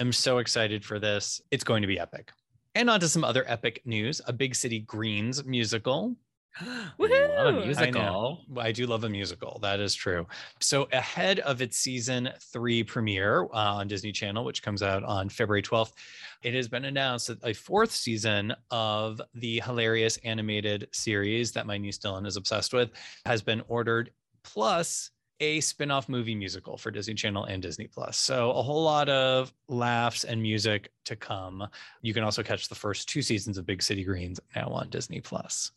am 0.00 0.12
so 0.12 0.38
excited 0.38 0.84
for 0.84 0.98
this. 0.98 1.40
It's 1.52 1.64
going 1.64 1.82
to 1.82 1.88
be 1.88 2.00
epic. 2.00 2.32
And 2.74 2.90
on 2.90 2.98
to 2.98 3.08
some 3.08 3.22
other 3.22 3.44
epic 3.46 3.80
news 3.84 4.20
a 4.26 4.32
Big 4.32 4.56
City 4.56 4.80
Greens 4.80 5.44
musical 5.44 6.16
Love 6.64 6.92
Woohoo! 7.00 7.34
a 7.34 7.48
I 7.48 7.64
musical. 7.64 8.44
I 8.56 8.70
do 8.70 8.86
love 8.86 9.02
a 9.02 9.08
musical. 9.08 9.58
That 9.60 9.80
is 9.80 9.94
true. 9.94 10.26
So 10.60 10.88
ahead 10.92 11.40
of 11.40 11.60
its 11.60 11.76
season 11.78 12.30
three 12.40 12.84
premiere 12.84 13.44
uh, 13.44 13.74
on 13.74 13.88
Disney 13.88 14.12
Channel, 14.12 14.44
which 14.44 14.62
comes 14.62 14.82
out 14.82 15.02
on 15.02 15.28
February 15.28 15.62
12th, 15.62 15.92
it 16.42 16.54
has 16.54 16.68
been 16.68 16.84
announced 16.84 17.26
that 17.26 17.38
a 17.44 17.52
fourth 17.52 17.90
season 17.90 18.54
of 18.70 19.20
the 19.34 19.60
hilarious 19.60 20.16
animated 20.18 20.88
series 20.92 21.50
that 21.52 21.66
my 21.66 21.76
niece 21.76 21.98
Dylan 21.98 22.26
is 22.26 22.36
obsessed 22.36 22.72
with 22.72 22.90
has 23.26 23.42
been 23.42 23.62
ordered. 23.66 24.12
Plus, 24.44 25.10
a 25.40 25.60
spin-off 25.60 26.08
movie 26.08 26.34
musical 26.34 26.76
for 26.76 26.92
Disney 26.92 27.14
Channel 27.14 27.44
and 27.44 27.60
Disney 27.60 27.88
Plus. 27.88 28.16
So 28.16 28.52
a 28.52 28.62
whole 28.62 28.84
lot 28.84 29.08
of 29.08 29.52
laughs 29.68 30.22
and 30.22 30.40
music 30.40 30.92
to 31.06 31.16
come. 31.16 31.66
You 32.02 32.14
can 32.14 32.22
also 32.22 32.44
catch 32.44 32.68
the 32.68 32.76
first 32.76 33.08
two 33.08 33.22
seasons 33.22 33.58
of 33.58 33.66
Big 33.66 33.82
City 33.82 34.04
Greens 34.04 34.38
now 34.54 34.68
on 34.68 34.88
Disney 34.90 35.20
Plus. 35.20 35.72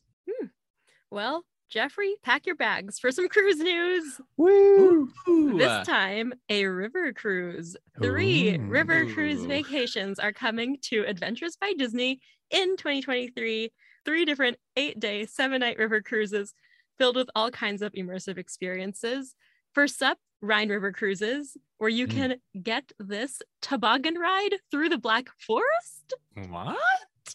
Well, 1.12 1.44
Jeffrey, 1.70 2.16
pack 2.24 2.46
your 2.46 2.56
bags 2.56 3.00
for 3.00 3.12
some 3.12 3.28
cruise 3.30 3.60
news. 3.60 4.20
Woo! 4.38 5.10
This 5.58 5.86
time, 5.88 6.34
a 6.50 6.66
river 6.66 7.14
cruise. 7.14 7.76
Three 8.02 8.56
Ooh. 8.58 8.62
river 8.62 9.06
cruise 9.14 9.44
vacations 9.46 10.20
are 10.20 10.32
coming 10.32 10.78
to 10.84 11.04
Adventures 11.06 11.58
by 11.60 11.74
Disney 11.78 12.20
in 12.52 12.78
2023. 12.78 13.72
Three 14.06 14.26
different 14.26 14.58
eight 14.78 15.00
day, 15.00 15.26
seven 15.26 15.60
night 15.62 15.78
river 15.78 16.02
cruises 16.02 16.54
filled 16.98 17.18
with 17.18 17.30
all 17.36 17.52
kinds 17.52 17.82
of 17.82 17.92
immersive 17.94 18.38
experiences. 18.38 19.36
First 19.74 20.02
up, 20.02 20.18
Rhine 20.42 20.70
River 20.70 20.92
Cruises, 20.92 21.58
where 21.78 21.90
you 21.90 22.08
Mm. 22.08 22.12
can 22.12 22.36
get 22.64 22.92
this 23.00 23.42
toboggan 23.62 24.16
ride 24.18 24.56
through 24.72 24.90
the 24.90 24.98
Black 24.98 25.28
Forest. 25.46 26.14
What? 26.50 26.78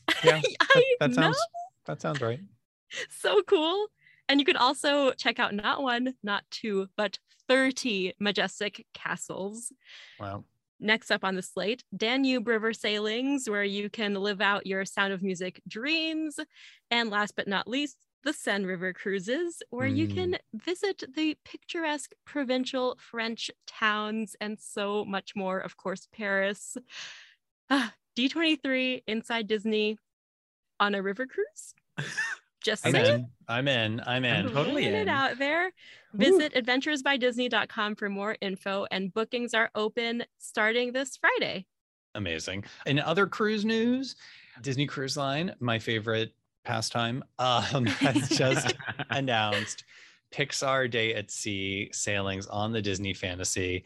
Yeah, 0.25 0.41
that 1.00 1.11
know. 1.11 1.14
sounds 1.23 1.38
that 1.87 2.00
sounds 2.00 2.21
right. 2.21 2.41
so 3.11 3.43
cool. 3.43 3.87
And 4.29 4.41
you 4.41 4.47
could 4.47 4.57
also 4.57 5.13
check 5.13 5.39
out 5.39 5.55
not 5.55 5.83
one, 5.83 6.15
not 6.23 6.45
two, 6.51 6.89
but 6.97 7.19
30 7.49 8.15
majestic 8.21 8.87
castles. 8.95 9.73
Wow. 10.19 10.45
Next 10.81 11.11
up 11.13 11.23
on 11.25 11.37
the 11.37 11.43
slate, 11.43 11.85
Danube 11.97 12.49
River 12.49 12.73
Sailings, 12.73 13.49
where 13.49 13.63
you 13.63 13.89
can 13.89 14.15
live 14.15 14.41
out 14.41 14.67
your 14.67 14.85
Sound 14.85 15.13
of 15.13 15.23
Music 15.23 15.61
dreams. 15.69 16.39
And 16.91 17.09
last 17.11 17.37
but 17.37 17.47
not 17.47 17.69
least, 17.69 17.99
the 18.25 18.33
Seine 18.33 18.65
River 18.65 18.93
Cruises, 18.93 19.63
where 19.71 19.87
you 19.87 20.07
Mm. 20.09 20.15
can 20.15 20.39
visit 20.55 21.03
the 21.15 21.37
picturesque 21.45 22.13
provincial 22.25 22.97
French 23.01 23.51
towns 23.67 24.35
and 24.41 24.59
so 24.59 25.05
much 25.05 25.35
more. 25.37 25.59
Of 25.59 25.77
course, 25.77 26.09
Paris. 26.13 26.77
Ah, 27.71 27.95
D23 28.17 29.03
inside 29.07 29.47
Disney 29.47 29.99
on 30.81 30.95
a 30.95 31.03
river 31.03 31.27
cruise. 31.27 31.75
Just 32.62 32.87
I'm 32.87 32.92
saying. 32.92 33.21
in. 33.21 33.28
I'm 33.49 33.69
in. 33.69 34.00
I'm 34.07 34.25
in. 34.25 34.47
I'm 34.47 34.52
totally 34.52 34.85
Putting 34.85 35.00
it 35.00 35.09
out 35.09 35.38
there. 35.38 35.73
Visit 36.14 36.54
adventuresbydisney.com 36.54 37.97
for 37.97 38.09
more 38.09 38.37
info, 38.40 38.87
and 38.90 39.12
bookings 39.12 39.54
are 39.54 39.71
open 39.75 40.25
starting 40.38 40.92
this 40.92 41.16
Friday. 41.16 41.66
Amazing. 42.14 42.64
In 42.87 42.99
other 42.99 43.26
cruise 43.26 43.64
news, 43.64 44.16
Disney 44.61 44.87
Cruise 44.87 45.16
Line, 45.16 45.54
my 45.61 45.78
favorite 45.78 46.35
pastime, 46.64 47.25
um, 47.38 47.87
has 47.87 48.28
just 48.28 48.75
announced 49.11 49.85
Pixar 50.33 50.90
Day 50.90 51.14
at 51.14 51.31
Sea 51.31 51.90
sailings 51.92 52.47
on 52.47 52.73
the 52.73 52.83
Disney 52.83 53.14
Fantasy 53.14 53.85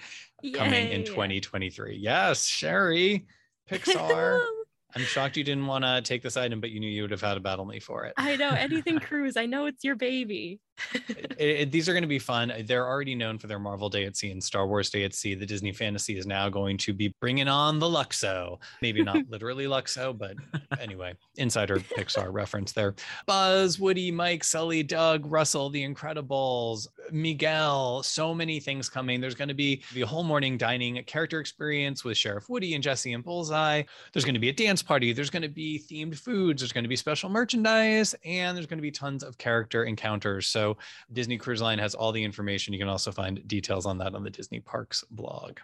coming 0.55 0.89
in 0.89 1.05
2023. 1.05 1.97
Yes, 1.97 2.47
Sherry, 2.47 3.27
Pixar. 3.71 4.43
I'm 4.95 5.03
shocked 5.03 5.37
you 5.37 5.45
didn't 5.45 5.67
want 5.67 5.85
to 5.85 6.01
take 6.03 6.23
this 6.23 6.37
item, 6.37 6.61
but 6.61 6.71
you 6.71 6.81
knew 6.81 6.89
you 6.89 7.03
would 7.03 7.11
have 7.11 7.21
had 7.21 7.35
to 7.35 7.41
battle 7.41 7.65
me 7.65 7.81
for 7.81 8.05
it. 8.05 8.15
I 8.17 8.37
know 8.37 8.51
anything 8.51 8.99
cruise. 9.01 9.37
I 9.37 9.47
know 9.47 9.67
it's 9.67 9.85
your 9.85 9.97
baby. 9.97 10.61
It- 10.95 11.37
it- 11.39 11.71
these 11.73 11.89
are 11.89 11.93
going 11.93 12.03
to 12.03 12.09
be 12.09 12.19
fun. 12.19 12.53
They're 12.65 12.87
already 12.87 13.15
known 13.15 13.39
for 13.39 13.47
their 13.47 13.59
Marvel 13.59 13.89
Day 13.89 14.05
at 14.05 14.17
Sea 14.17 14.31
and 14.31 14.43
Star 14.43 14.67
Wars 14.67 14.91
Day 14.91 15.05
at 15.05 15.15
Sea. 15.15 15.35
The 15.35 15.47
Disney 15.47 15.73
Fantasy 15.73 16.17
is 16.19 16.27
now 16.27 16.49
going 16.49 16.77
to 16.79 16.93
be 16.93 17.15
bringing 17.21 17.49
on 17.49 17.79
the 17.79 17.87
Luxo. 17.87 18.59
Maybe 18.83 19.03
not 19.03 19.19
literally 19.29 19.65
Luxo, 19.67 20.17
but 20.17 20.37
anyway, 20.81 21.15
insider 21.37 21.79
Pixar 21.79 22.33
reference 22.33 22.73
there. 22.73 22.95
Buzz, 23.27 23.79
Woody, 23.79 24.11
Mike, 24.11 24.45
Sully, 24.45 24.83
Dug, 24.83 25.27
Russell, 25.31 25.71
The 25.71 25.87
Incredibles, 25.87 26.87
Miguel, 27.13 28.03
so 28.03 28.35
many 28.35 28.61
things 28.61 28.89
coming. 28.89 29.21
There's 29.21 29.35
going 29.35 29.49
to 29.49 29.55
be 29.55 29.83
the 29.95 30.03
whole 30.03 30.23
morning 30.25 30.57
dining 30.57 31.03
character 31.05 31.41
experience 31.41 32.05
with 32.05 32.17
Sheriff 32.17 32.49
Woody 32.49 32.75
and 32.75 32.83
Jesse 32.83 33.13
and 33.13 33.23
Bullseye. 33.25 33.83
There's 34.13 34.25
going 34.25 34.35
to 34.35 34.41
be 34.41 34.49
a 34.49 34.53
dance 34.53 34.83
party. 34.83 35.13
There's 35.13 35.31
going 35.31 35.43
to 35.43 35.49
be 35.49 35.79
themed 35.79 36.17
foods. 36.19 36.63
There's 36.63 36.73
going 36.73 36.85
to 36.85 36.89
be 36.89 36.97
special 36.97 37.29
merchandise, 37.29 38.15
and 38.25 38.57
there's 38.57 38.67
going 38.67 38.79
to 38.79 38.83
be 38.83 38.91
tons 38.91 39.23
of 39.23 39.39
character 39.39 39.85
encounters. 39.85 40.47
So 40.47 40.66
Disney 41.13 41.39
Cruise 41.39 41.63
Line 41.63 41.79
has 41.79 41.95
all 41.95 42.13
the 42.13 42.25
information. 42.25 42.73
You 42.73 42.79
can 42.79 42.89
also 42.89 43.13
find 43.13 43.47
details 43.47 43.87
on 43.87 43.99
that 43.99 44.15
on 44.15 44.25
the 44.25 44.31
Disney 44.31 44.61
Parks 44.61 45.05
blog. 45.11 45.59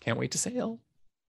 Can't 0.00 0.18
wait 0.18 0.30
to 0.32 0.38
sail. 0.38 0.80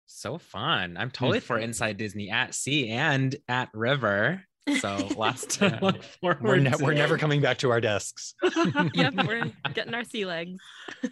So 0.05 0.37
fun. 0.37 0.97
I'm 0.97 1.09
hmm. 1.09 1.13
totally 1.13 1.39
for 1.39 1.57
Inside 1.59 1.97
Disney 1.97 2.29
at 2.29 2.55
sea 2.55 2.89
and 2.89 3.35
at 3.47 3.69
river. 3.73 4.43
So 4.79 5.07
lots 5.17 5.45
to 5.57 5.65
Yeah. 5.67 5.79
look 5.81 6.03
forward 6.03 6.41
We're, 6.41 6.57
ne- 6.57 6.71
to. 6.71 6.83
we're 6.83 6.93
never 6.93 7.17
coming 7.17 7.41
back 7.41 7.57
to 7.59 7.71
our 7.71 7.81
desks. 7.81 8.33
yep, 8.93 9.13
we're 9.25 9.51
getting 9.73 9.93
our 9.93 10.03
sea 10.03 10.25
legs. 10.25 10.59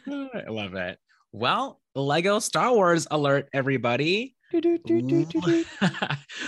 I 0.07 0.49
love 0.49 0.75
it. 0.75 0.99
Well, 1.31 1.79
Lego 1.93 2.39
Star 2.39 2.73
Wars 2.73 3.07
alert, 3.11 3.49
everybody. 3.53 4.35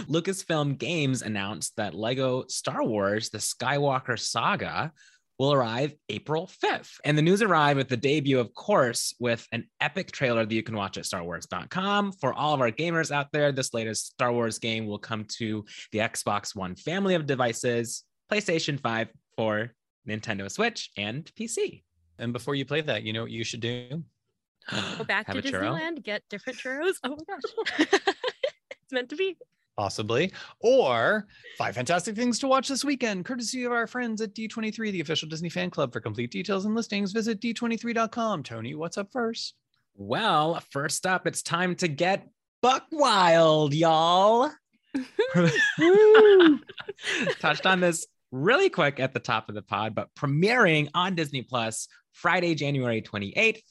Lucasfilm 0.08 0.78
Games 0.78 1.22
announced 1.22 1.76
that 1.76 1.94
Lego 1.94 2.46
Star 2.48 2.84
Wars, 2.84 3.30
the 3.30 3.40
Skywalker 3.40 4.18
Saga, 4.18 4.94
will 5.40 5.54
arrive 5.54 5.96
April 6.10 6.50
5th. 6.64 6.98
And 7.06 7.18
the 7.18 7.22
news 7.22 7.42
arrived 7.42 7.78
with 7.78 7.88
the 7.88 7.98
debut, 7.98 8.40
of 8.40 8.54
course, 8.54 9.16
with 9.20 9.48
an 9.54 9.68
epic 9.80 10.12
trailer 10.12 10.46
that 10.46 10.54
you 10.54 10.62
can 10.62 10.76
watch 10.76 10.98
at 10.98 11.06
starwars.com. 11.06 12.12
For 12.12 12.34
all 12.34 12.54
of 12.54 12.62
our 12.62 12.72
gamers 12.72 13.10
out 13.10 13.32
there, 13.32 13.52
this 13.54 13.74
latest 13.74 14.08
Star 14.08 14.34
Wars 14.34 14.60
game 14.60 14.86
will 14.86 15.00
come 15.00 15.26
to 15.38 15.66
the 15.94 16.00
Xbox 16.00 16.56
One 16.56 16.76
family 16.76 17.16
of 17.16 17.26
devices, 17.26 18.04
PlayStation 18.30 18.80
5, 18.80 19.08
for 19.38 19.74
Nintendo 20.08 20.52
Switch, 20.52 20.92
and 20.98 21.32
PC. 21.40 21.84
And 22.20 22.34
before 22.34 22.56
you 22.56 22.66
play 22.66 22.82
that, 22.82 23.04
you 23.04 23.14
know 23.14 23.22
what 23.22 23.32
you 23.32 23.46
should 23.46 23.62
do? 23.62 24.04
Go 24.98 25.04
back 25.06 25.28
Have 25.28 25.42
to 25.42 25.48
a 25.48 25.52
churro? 25.52 25.80
Disneyland, 25.80 26.04
get 26.04 26.24
different 26.30 26.60
churros. 26.60 26.96
Oh 27.04 27.16
my 27.16 27.24
gosh. 27.28 27.88
it's 28.82 28.92
meant 28.92 29.10
to 29.10 29.16
be. 29.16 29.38
Possibly. 29.80 30.34
Or 30.60 31.26
five 31.58 31.74
fantastic 31.74 32.14
things 32.14 32.38
to 32.40 32.50
watch 32.50 32.68
this 32.68 32.84
weekend, 32.84 33.24
courtesy 33.24 33.64
of 33.64 33.72
our 33.72 33.88
friends 33.88 34.20
at 34.20 34.36
D23, 34.36 34.92
the 34.92 35.00
official 35.00 35.30
Disney 35.30 35.48
fan 35.48 35.70
club. 35.70 35.94
For 35.94 36.02
complete 36.02 36.32
details 36.32 36.66
and 36.66 36.76
listings, 36.76 37.14
visit 37.14 37.40
d23.com. 37.40 38.44
Tony, 38.44 38.76
what's 38.76 38.98
up 38.98 39.10
first? 39.14 39.54
Well, 39.96 40.62
first 40.72 41.06
up, 41.06 41.26
it's 41.26 41.42
time 41.42 41.76
to 41.76 41.88
get 41.88 42.28
buck 42.62 42.88
wild, 42.92 43.74
y'all. 43.74 44.52
Touched 47.40 47.66
on 47.66 47.80
this 47.80 48.06
really 48.34 48.70
quick 48.70 49.00
at 49.00 49.14
the 49.14 49.22
top 49.22 49.48
of 49.48 49.56
the 49.56 49.62
pod, 49.62 49.96
but 49.96 50.14
premiering 50.14 50.90
on 50.94 51.16
Disney 51.16 51.42
Plus 51.42 51.88
Friday, 52.12 52.54
January 52.54 53.02
28th. 53.02 53.62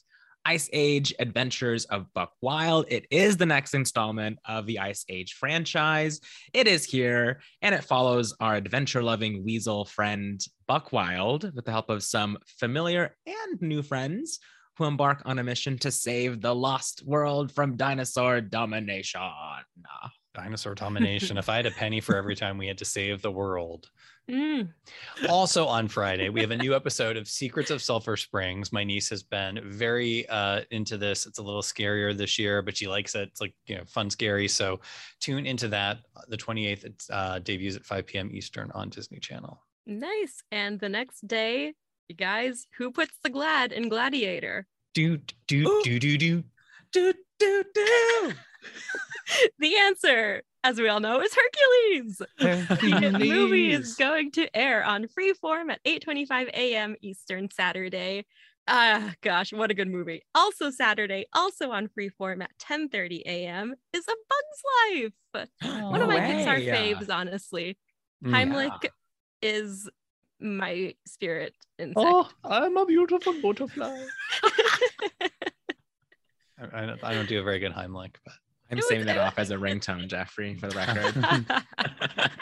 Ice 0.45 0.69
Age 0.73 1.13
Adventures 1.19 1.85
of 1.85 2.11
Buck 2.13 2.33
Wild. 2.41 2.85
It 2.89 3.05
is 3.11 3.37
the 3.37 3.45
next 3.45 3.73
installment 3.73 4.39
of 4.45 4.65
the 4.65 4.79
Ice 4.79 5.05
Age 5.09 5.33
franchise. 5.33 6.21
It 6.53 6.67
is 6.67 6.85
here 6.85 7.41
and 7.61 7.75
it 7.75 7.83
follows 7.83 8.33
our 8.39 8.55
adventure 8.55 9.03
loving 9.03 9.43
weasel 9.43 9.85
friend 9.85 10.39
Buck 10.67 10.91
Wild 10.91 11.53
with 11.55 11.65
the 11.65 11.71
help 11.71 11.89
of 11.89 12.03
some 12.03 12.37
familiar 12.45 13.15
and 13.25 13.61
new 13.61 13.81
friends 13.81 14.39
who 14.77 14.85
embark 14.85 15.21
on 15.25 15.39
a 15.39 15.43
mission 15.43 15.77
to 15.77 15.91
save 15.91 16.41
the 16.41 16.55
lost 16.55 17.03
world 17.05 17.51
from 17.51 17.75
dinosaur 17.75 18.39
domination. 18.41 19.21
Dinosaur 20.33 20.75
domination. 20.75 21.37
if 21.37 21.49
I 21.49 21.55
had 21.55 21.65
a 21.65 21.71
penny 21.71 21.99
for 21.99 22.15
every 22.15 22.35
time 22.35 22.57
we 22.57 22.67
had 22.67 22.77
to 22.77 22.85
save 22.85 23.21
the 23.21 23.31
world. 23.31 23.89
Mm. 24.29 24.69
Also 25.27 25.65
on 25.65 25.87
Friday, 25.87 26.29
we 26.29 26.41
have 26.41 26.51
a 26.51 26.57
new 26.57 26.75
episode 26.75 27.17
of 27.17 27.27
Secrets 27.27 27.71
of 27.71 27.81
Sulphur 27.81 28.15
Springs. 28.15 28.71
My 28.71 28.83
niece 28.83 29.09
has 29.09 29.23
been 29.23 29.59
very 29.65 30.29
uh, 30.29 30.61
into 30.69 30.97
this. 30.97 31.25
It's 31.25 31.39
a 31.39 31.43
little 31.43 31.63
scarier 31.63 32.15
this 32.15 32.37
year, 32.37 32.61
but 32.61 32.77
she 32.77 32.87
likes 32.87 33.15
it. 33.15 33.29
It's 33.29 33.41
like, 33.41 33.55
you 33.65 33.75
know, 33.77 33.83
fun, 33.87 34.09
scary. 34.09 34.47
So 34.47 34.79
tune 35.19 35.47
into 35.47 35.67
that. 35.69 35.99
The 36.27 36.37
28th, 36.37 36.83
it 36.83 37.03
uh, 37.09 37.39
debuts 37.39 37.75
at 37.75 37.85
5 37.85 38.05
p.m. 38.05 38.29
Eastern 38.31 38.69
on 38.75 38.89
Disney 38.89 39.19
Channel. 39.19 39.59
Nice. 39.87 40.43
And 40.51 40.79
the 40.79 40.89
next 40.89 41.27
day, 41.27 41.73
you 42.07 42.15
guys, 42.15 42.67
who 42.77 42.91
puts 42.91 43.13
the 43.23 43.31
glad 43.31 43.71
in 43.71 43.89
Gladiator? 43.89 44.67
Do, 44.93 45.17
do, 45.47 45.81
do, 45.83 45.99
do, 45.99 46.17
do. 46.17 46.43
Do, 46.91 47.13
do, 47.39 47.63
do. 47.73 48.33
The 49.59 49.77
answer, 49.77 50.41
as 50.63 50.79
we 50.79 50.87
all 50.89 50.99
know, 50.99 51.21
is 51.21 51.35
Hercules. 51.35 52.21
The 52.39 53.15
movie 53.19 53.71
is 53.71 53.95
going 53.95 54.31
to 54.31 54.55
air 54.57 54.83
on 54.83 55.05
Freeform 55.07 55.71
at 55.71 55.83
8:25 55.83 56.49
a.m. 56.49 56.95
Eastern 57.01 57.49
Saturday. 57.51 58.25
Ah, 58.67 59.13
gosh, 59.21 59.51
what 59.53 59.71
a 59.71 59.73
good 59.73 59.87
movie. 59.87 60.23
Also 60.35 60.69
Saturday, 60.71 61.25
also 61.33 61.71
on 61.71 61.87
Freeform 61.89 62.43
at 62.43 62.51
10:30 62.59 63.21
a.m. 63.25 63.73
is 63.93 64.05
A 64.07 64.15
Bug's 64.29 64.63
Life. 65.33 65.49
One 65.83 66.01
of 66.01 66.07
No 66.09 66.15
my 66.15 66.19
Pixar 66.19 66.57
way. 66.57 66.67
faves, 66.93 67.09
honestly. 67.13 67.77
Mm. 68.23 68.31
Heimlich 68.31 68.89
is 69.41 69.89
my 70.39 70.93
spirit 71.05 71.53
insect. 71.77 71.97
Oh, 71.97 72.29
I'm 72.43 72.77
a 72.77 72.85
beautiful 72.85 73.33
butterfly. 73.41 74.05
I, 76.61 76.81
I 76.81 76.85
don't- 76.85 77.03
I 77.03 77.13
don't 77.13 77.27
do 77.29 77.39
a 77.39 77.43
very 77.43 77.59
good 77.59 77.73
Heimlich, 77.73 78.15
but 78.25 78.33
I'm 78.71 78.77
It 78.77 78.83
saving 78.83 79.07
that 79.07 79.17
off 79.17 79.39
as 79.39 79.51
a 79.51 79.55
ringtone, 79.55 80.07
Jeffrey, 80.07 80.55
for 80.55 80.67
the 80.67 80.75
record. 80.75 81.45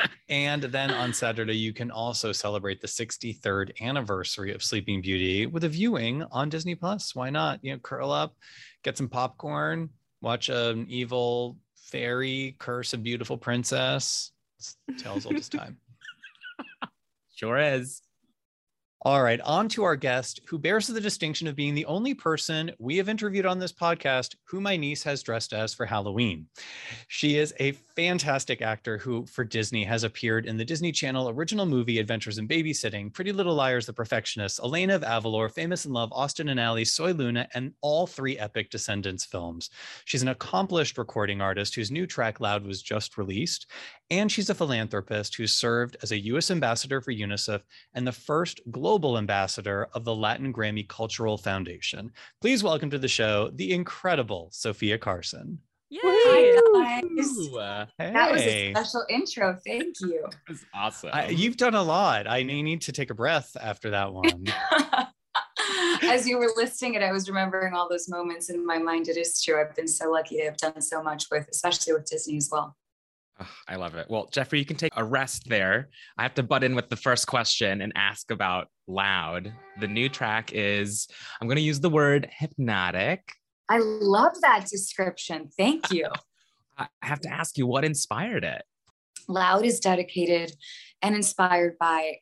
And 0.30 0.62
then 0.62 0.92
on 0.92 1.14
Saturday, 1.14 1.56
you 1.56 1.74
can 1.74 1.90
also 1.90 2.34
celebrate 2.34 2.82
the 2.82 2.88
63rd 2.88 3.80
anniversary 3.82 4.54
of 4.54 4.62
Sleeping 4.62 5.02
Beauty 5.02 5.46
with 5.46 5.64
a 5.64 5.70
viewing 5.70 6.24
on 6.32 6.50
Disney 6.50 6.76
Plus. 6.76 7.16
Why 7.16 7.30
not? 7.30 7.60
You 7.64 7.74
know, 7.74 7.80
curl 7.80 8.12
up, 8.12 8.36
get 8.84 8.98
some 8.98 9.08
popcorn, 9.08 9.90
watch 10.22 10.50
an 10.50 10.86
evil 10.90 11.58
fairy 11.78 12.58
curse 12.60 12.92
a 12.92 12.98
beautiful 12.98 13.38
princess. 13.38 14.32
It's 14.60 14.76
tales 15.02 15.26
all 15.26 15.32
this 15.32 15.50
time. 15.50 15.78
sure 17.34 17.58
is. 17.58 18.02
All 19.04 19.22
right, 19.22 19.40
on 19.42 19.70
to 19.70 19.84
our 19.84 19.96
guest, 19.96 20.40
who 20.48 20.58
bears 20.58 20.88
the 20.88 21.00
distinction 21.00 21.48
of 21.48 21.56
being 21.56 21.76
the 21.76 21.86
only 21.86 22.16
person 22.16 22.72
we 22.80 22.98
have 22.98 23.08
interviewed 23.08 23.46
on 23.46 23.60
this 23.60 23.72
podcast 23.72 24.36
who 24.44 24.60
my 24.60 24.76
niece 24.76 25.04
has 25.04 25.22
dressed 25.22 25.54
as 25.54 25.72
for 25.72 25.86
Halloween. 25.86 26.48
She 27.08 27.38
is 27.38 27.54
a 27.60 27.74
fantastic 27.96 28.64
actor 28.64 28.98
who, 28.98 29.28
for 29.28 29.44
Disney, 29.44 29.84
has 29.84 30.04
appeared 30.04 30.48
in 30.48 30.58
the 30.58 30.66
Disney 30.66 30.92
Channel 30.92 31.30
original 31.30 31.68
movie 31.68 32.00
Adventures 32.00 32.40
in 32.40 32.48
Babysitting, 32.48 33.14
Pretty 33.14 33.32
Little 33.32 33.54
Liars, 33.54 33.86
The 33.86 33.94
Perfectionist, 33.94 34.60
Elena 34.64 34.96
of 34.96 35.04
Avalor, 35.04 35.52
Famous 35.52 35.86
in 35.86 35.94
Love, 35.94 36.12
Austin 36.12 36.50
and 36.50 36.60
Ally, 36.60 36.82
Soy 36.82 37.12
Luna, 37.12 37.48
and 37.54 37.74
all 37.82 38.08
three 38.08 38.40
epic 38.40 38.72
Descendants 38.72 39.26
films. 39.26 39.70
She's 40.06 40.24
an 40.24 40.30
accomplished 40.30 40.98
recording 40.98 41.40
artist 41.40 41.76
whose 41.76 41.92
new 41.92 42.08
track 42.08 42.40
Loud 42.40 42.66
was 42.66 42.82
just 42.82 43.16
released, 43.16 43.68
and 44.10 44.32
she's 44.32 44.50
a 44.50 44.56
philanthropist 44.56 45.36
who 45.36 45.46
served 45.46 45.98
as 46.02 46.12
a 46.12 46.20
U.S. 46.26 46.50
ambassador 46.50 47.00
for 47.00 47.12
UNICEF 47.12 47.62
and 47.94 48.08
the 48.08 48.12
first 48.12 48.60
global 48.72 48.87
ambassador 48.96 49.90
of 49.94 50.06
the 50.06 50.16
Latin 50.16 50.54
Grammy 50.54 50.88
Cultural 50.88 51.38
Foundation. 51.38 52.10
Please 52.40 52.64
welcome 52.64 52.90
to 52.90 52.98
the 52.98 53.08
show 53.08 53.50
the 53.54 53.74
incredible 53.74 54.48
Sophia 54.54 54.98
Carson. 54.98 55.60
Yay! 55.90 56.00
Hi 56.04 57.02
guys. 57.02 57.38
Ooh, 57.38 57.58
uh, 57.60 57.86
That 58.00 58.32
was 58.32 58.42
a 58.42 58.72
special 58.74 59.04
intro. 59.10 59.58
Thank 59.66 59.96
you. 60.02 60.22
that 60.32 60.38
was 60.48 60.64
awesome. 60.74 61.10
I- 61.14 61.28
you've 61.30 61.58
done 61.58 61.76
a 61.76 61.84
lot. 61.84 62.28
I 62.28 62.44
need 62.44 62.82
to 62.84 62.92
take 62.94 63.10
a 63.10 63.14
breath 63.14 63.56
after 63.60 63.90
that 63.90 64.14
one. 64.14 64.46
As 66.04 66.26
you 66.28 66.38
were 66.38 66.50
listing 66.56 66.94
it, 66.94 67.04
I 67.04 67.12
was 67.12 67.28
remembering 67.28 67.74
all 67.74 67.90
those 67.90 68.08
moments 68.08 68.50
in 68.50 68.66
my 68.66 68.78
mind. 68.78 69.10
It 69.10 69.18
is 69.18 69.42
true. 69.44 69.60
I've 69.60 69.76
been 69.76 69.88
so 69.88 70.10
lucky 70.12 70.38
to 70.38 70.46
have 70.46 70.58
done 70.58 70.82
so 70.82 71.04
much 71.04 71.26
with, 71.30 71.48
especially 71.52 71.92
with 71.94 72.06
Disney 72.06 72.38
as 72.38 72.48
well. 72.52 72.76
Ugh, 73.40 73.48
I 73.68 73.76
love 73.76 73.96
it. 73.96 74.08
Well, 74.10 74.28
Jeffrey, 74.32 74.60
you 74.60 74.66
can 74.66 74.78
take 74.78 74.94
a 74.96 75.04
rest 75.04 75.48
there. 75.48 75.90
I 76.18 76.24
have 76.24 76.34
to 76.36 76.44
butt 76.44 76.64
in 76.64 76.76
with 76.76 76.90
the 76.90 76.96
first 76.96 77.28
question 77.28 77.82
and 77.82 77.94
ask 77.96 78.32
about 78.32 78.68
Loud. 78.88 79.54
The 79.80 79.88
new 79.88 80.10
track 80.10 80.52
is, 80.54 81.08
I'm 81.40 81.48
going 81.48 81.58
to 81.58 81.62
use 81.62 81.80
the 81.80 81.90
word 81.90 82.30
hypnotic. 82.32 83.34
I 83.70 83.80
love 83.80 84.34
that 84.42 84.66
description. 84.70 85.50
Thank 85.58 85.92
you. 85.92 86.10
I 86.78 86.88
have 87.02 87.20
to 87.22 87.30
ask 87.30 87.58
you, 87.58 87.68
what 87.68 87.84
inspired 87.84 88.44
it? 88.44 88.64
Loud 89.28 89.66
is 89.66 89.80
dedicated 89.80 90.56
and 91.02 91.16
inspired 91.16 91.78
by 91.80 92.18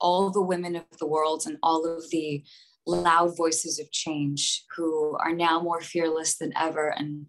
all 0.00 0.30
the 0.30 0.42
women 0.42 0.76
of 0.76 0.84
the 0.98 1.06
world 1.06 1.44
and 1.46 1.58
all 1.62 1.86
of 1.86 2.10
the 2.10 2.42
loud 2.86 3.36
voices 3.36 3.78
of 3.78 3.90
change 3.92 4.64
who 4.76 5.16
are 5.20 5.32
now 5.32 5.60
more 5.60 5.80
fearless 5.80 6.36
than 6.36 6.52
ever 6.56 6.88
and 6.88 7.26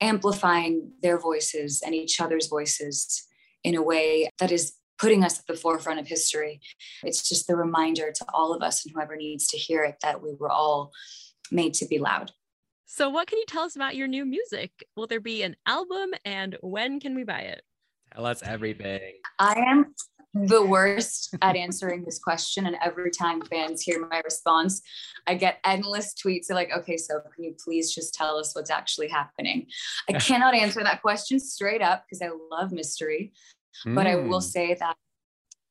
amplifying 0.00 0.92
their 1.02 1.18
voices 1.18 1.82
and 1.84 1.94
each 1.94 2.20
other's 2.20 2.46
voices 2.46 3.26
in 3.64 3.74
a 3.74 3.82
way 3.82 4.30
that 4.38 4.52
is 4.52 4.74
putting 4.98 5.24
us 5.24 5.38
at 5.38 5.46
the 5.46 5.54
forefront 5.54 6.00
of 6.00 6.06
history. 6.06 6.60
It's 7.02 7.28
just 7.28 7.46
the 7.46 7.56
reminder 7.56 8.12
to 8.12 8.24
all 8.32 8.52
of 8.52 8.62
us 8.62 8.84
and 8.84 8.94
whoever 8.94 9.16
needs 9.16 9.46
to 9.48 9.56
hear 9.56 9.84
it 9.84 9.96
that 10.02 10.22
we 10.22 10.34
were 10.38 10.50
all 10.50 10.90
made 11.50 11.74
to 11.74 11.86
be 11.86 11.98
loud. 11.98 12.32
So, 12.86 13.08
what 13.10 13.28
can 13.28 13.38
you 13.38 13.44
tell 13.46 13.64
us 13.64 13.76
about 13.76 13.96
your 13.96 14.08
new 14.08 14.24
music? 14.24 14.70
Will 14.96 15.06
there 15.06 15.20
be 15.20 15.42
an 15.42 15.56
album 15.66 16.10
and 16.24 16.56
when 16.62 17.00
can 17.00 17.14
we 17.14 17.22
buy 17.22 17.40
it? 17.40 17.62
Tell 18.14 18.24
us 18.24 18.42
everything. 18.42 19.12
I 19.38 19.52
am 19.68 19.94
the 20.34 20.62
worst 20.62 21.34
at 21.42 21.56
answering 21.56 22.04
this 22.04 22.18
question. 22.18 22.66
And 22.66 22.76
every 22.82 23.10
time 23.10 23.40
fans 23.42 23.82
hear 23.82 24.06
my 24.06 24.20
response, 24.24 24.82
I 25.26 25.34
get 25.34 25.58
endless 25.64 26.14
tweets. 26.14 26.46
They're 26.46 26.56
like, 26.56 26.70
okay, 26.76 26.96
so 26.96 27.20
can 27.34 27.44
you 27.44 27.54
please 27.62 27.94
just 27.94 28.14
tell 28.14 28.38
us 28.38 28.54
what's 28.54 28.70
actually 28.70 29.08
happening? 29.08 29.66
I 30.08 30.12
cannot 30.18 30.54
answer 30.54 30.82
that 30.82 31.02
question 31.02 31.40
straight 31.40 31.82
up 31.82 32.04
because 32.04 32.22
I 32.22 32.30
love 32.50 32.72
mystery. 32.72 33.32
But 33.84 34.06
I 34.06 34.16
will 34.16 34.40
Mm. 34.40 34.42
say 34.42 34.74
that 34.74 34.96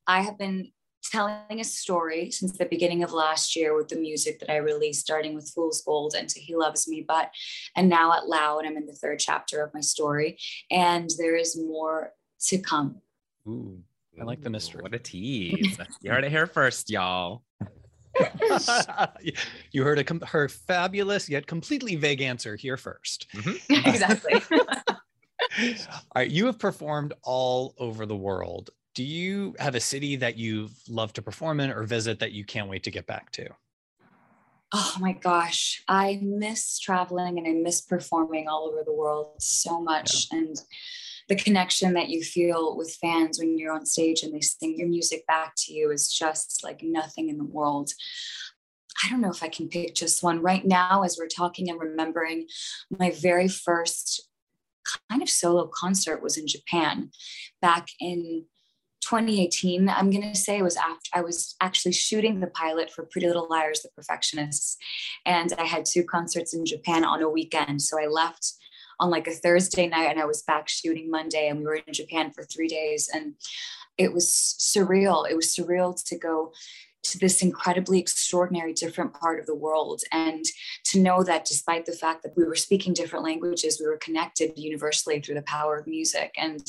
I 0.07 0.21
have 0.21 0.37
been 0.37 0.71
telling 1.11 1.59
a 1.59 1.63
story 1.63 2.31
since 2.31 2.57
the 2.57 2.65
beginning 2.65 3.03
of 3.03 3.11
last 3.11 3.55
year 3.55 3.75
with 3.75 3.89
the 3.89 3.97
music 3.97 4.39
that 4.39 4.51
I 4.51 4.57
released, 4.57 5.01
starting 5.01 5.35
with 5.35 5.49
Fool's 5.53 5.81
Gold 5.81 6.15
and 6.17 6.27
to 6.29 6.39
He 6.39 6.55
Loves 6.55 6.87
Me, 6.87 7.03
but 7.05 7.31
and 7.75 7.89
now 7.89 8.13
at 8.13 8.27
Loud, 8.27 8.65
I'm 8.65 8.77
in 8.77 8.85
the 8.85 8.93
third 8.93 9.19
chapter 9.19 9.61
of 9.61 9.73
my 9.73 9.81
story, 9.81 10.37
and 10.71 11.09
there 11.17 11.35
is 11.35 11.57
more 11.57 12.13
to 12.47 12.57
come. 12.59 13.01
Ooh, 13.47 13.83
I 14.19 14.23
like 14.23 14.41
the 14.41 14.49
mystery. 14.49 14.81
What 14.81 14.93
a 14.93 14.99
tease. 14.99 15.77
you 16.01 16.11
heard 16.11 16.23
it 16.23 16.31
here 16.31 16.47
first, 16.47 16.89
y'all. 16.89 17.43
you 19.71 19.83
heard 19.83 19.99
a 19.99 20.03
com- 20.03 20.21
her 20.21 20.49
fabulous 20.49 21.29
yet 21.29 21.45
completely 21.45 21.95
vague 21.95 22.21
answer 22.21 22.55
here 22.55 22.77
first. 22.77 23.27
Mm-hmm. 23.33 23.73
exactly. 23.89 24.41
All 25.59 26.01
right, 26.15 26.29
you 26.29 26.47
have 26.47 26.57
performed 26.57 27.13
all 27.23 27.75
over 27.77 28.05
the 28.05 28.15
world. 28.15 28.71
Do 28.95 29.03
you 29.03 29.55
have 29.59 29.75
a 29.75 29.79
city 29.79 30.15
that 30.15 30.37
you 30.37 30.69
love 30.89 31.13
to 31.13 31.21
perform 31.21 31.59
in 31.59 31.69
or 31.69 31.83
visit 31.83 32.19
that 32.19 32.31
you 32.31 32.43
can't 32.43 32.67
wait 32.67 32.83
to 32.83 32.91
get 32.91 33.05
back 33.05 33.31
to? 33.33 33.47
oh 34.73 34.95
my 34.99 35.13
gosh, 35.13 35.83
I 35.87 36.19
miss 36.21 36.79
traveling 36.79 37.37
and 37.37 37.47
I 37.47 37.51
miss 37.51 37.81
performing 37.81 38.47
all 38.47 38.67
over 38.67 38.83
the 38.83 38.93
world 38.93 39.41
so 39.41 39.81
much. 39.81 40.27
And 40.31 40.55
the 41.27 41.35
connection 41.35 41.93
that 41.93 42.09
you 42.09 42.23
feel 42.23 42.77
with 42.77 42.97
fans 43.01 43.39
when 43.39 43.57
you're 43.57 43.73
on 43.73 43.85
stage 43.85 44.23
and 44.23 44.33
they 44.33 44.41
sing 44.41 44.75
your 44.77 44.87
music 44.87 45.25
back 45.27 45.53
to 45.57 45.73
you 45.73 45.91
is 45.91 46.11
just 46.11 46.63
like 46.63 46.81
nothing 46.81 47.29
in 47.29 47.37
the 47.37 47.43
world. 47.43 47.91
I 49.03 49.09
don't 49.09 49.21
know 49.21 49.29
if 49.29 49.43
I 49.43 49.49
can 49.49 49.67
pick 49.67 49.93
just 49.93 50.23
one. 50.23 50.41
Right 50.41 50.65
now 50.65 51.03
as 51.03 51.17
we're 51.19 51.27
talking 51.27 51.69
and 51.69 51.79
remembering 51.79 52.47
my 52.89 53.11
very 53.11 53.47
first 53.47 54.29
kind 55.09 55.21
of 55.21 55.29
solo 55.29 55.67
concert 55.67 56.23
was 56.23 56.37
in 56.37 56.47
Japan 56.47 57.11
back 57.61 57.87
in 57.99 58.45
2018 59.01 59.87
i'm 59.87 60.09
going 60.09 60.21
to 60.21 60.37
say 60.37 60.61
was 60.61 60.75
after 60.75 61.09
i 61.13 61.21
was 61.21 61.55
actually 61.61 61.93
shooting 61.93 62.39
the 62.39 62.47
pilot 62.47 62.91
for 62.91 63.07
pretty 63.09 63.27
little 63.27 63.47
liars 63.49 63.81
the 63.81 63.89
perfectionists 63.95 64.75
and 65.25 65.53
i 65.59 65.63
had 65.63 65.85
two 65.85 66.03
concerts 66.03 66.53
in 66.53 66.65
japan 66.65 67.05
on 67.05 67.21
a 67.21 67.29
weekend. 67.29 67.81
So 67.81 68.01
i 68.01 68.07
left 68.07 68.53
on 68.99 69.09
like 69.09 69.27
a 69.27 69.31
thursday 69.31 69.87
night 69.87 70.09
and 70.09 70.19
i 70.19 70.25
was 70.25 70.41
back 70.43 70.67
shooting 70.67 71.09
monday 71.09 71.47
and 71.47 71.59
we 71.59 71.65
were 71.65 71.75
in 71.75 71.93
japan 71.93 72.31
for 72.31 72.43
three 72.43 72.67
days 72.67 73.09
and 73.13 73.35
it 73.97 74.13
was 74.13 74.55
surreal. 74.59 75.29
It 75.29 75.35
was 75.35 75.47
surreal 75.47 76.01
to 76.05 76.17
go 76.17 76.53
to 77.03 77.19
this 77.19 77.41
incredibly 77.41 77.99
extraordinary 77.99 78.73
different 78.73 79.13
part 79.13 79.39
of 79.39 79.45
the 79.45 79.55
world 79.55 80.01
and 80.11 80.43
to 80.83 80.99
know 80.99 81.23
that 81.23 81.45
despite 81.45 81.85
the 81.85 81.93
fact 81.93 82.21
that 82.23 82.35
we 82.35 82.43
were 82.43 82.55
speaking 82.55 82.91
different 82.91 83.23
languages 83.23 83.79
we 83.79 83.85
were 83.85 83.97
connected 83.97 84.51
universally 84.57 85.21
through 85.21 85.35
the 85.35 85.41
power 85.43 85.77
of 85.77 85.87
music 85.87 86.33
and 86.37 86.67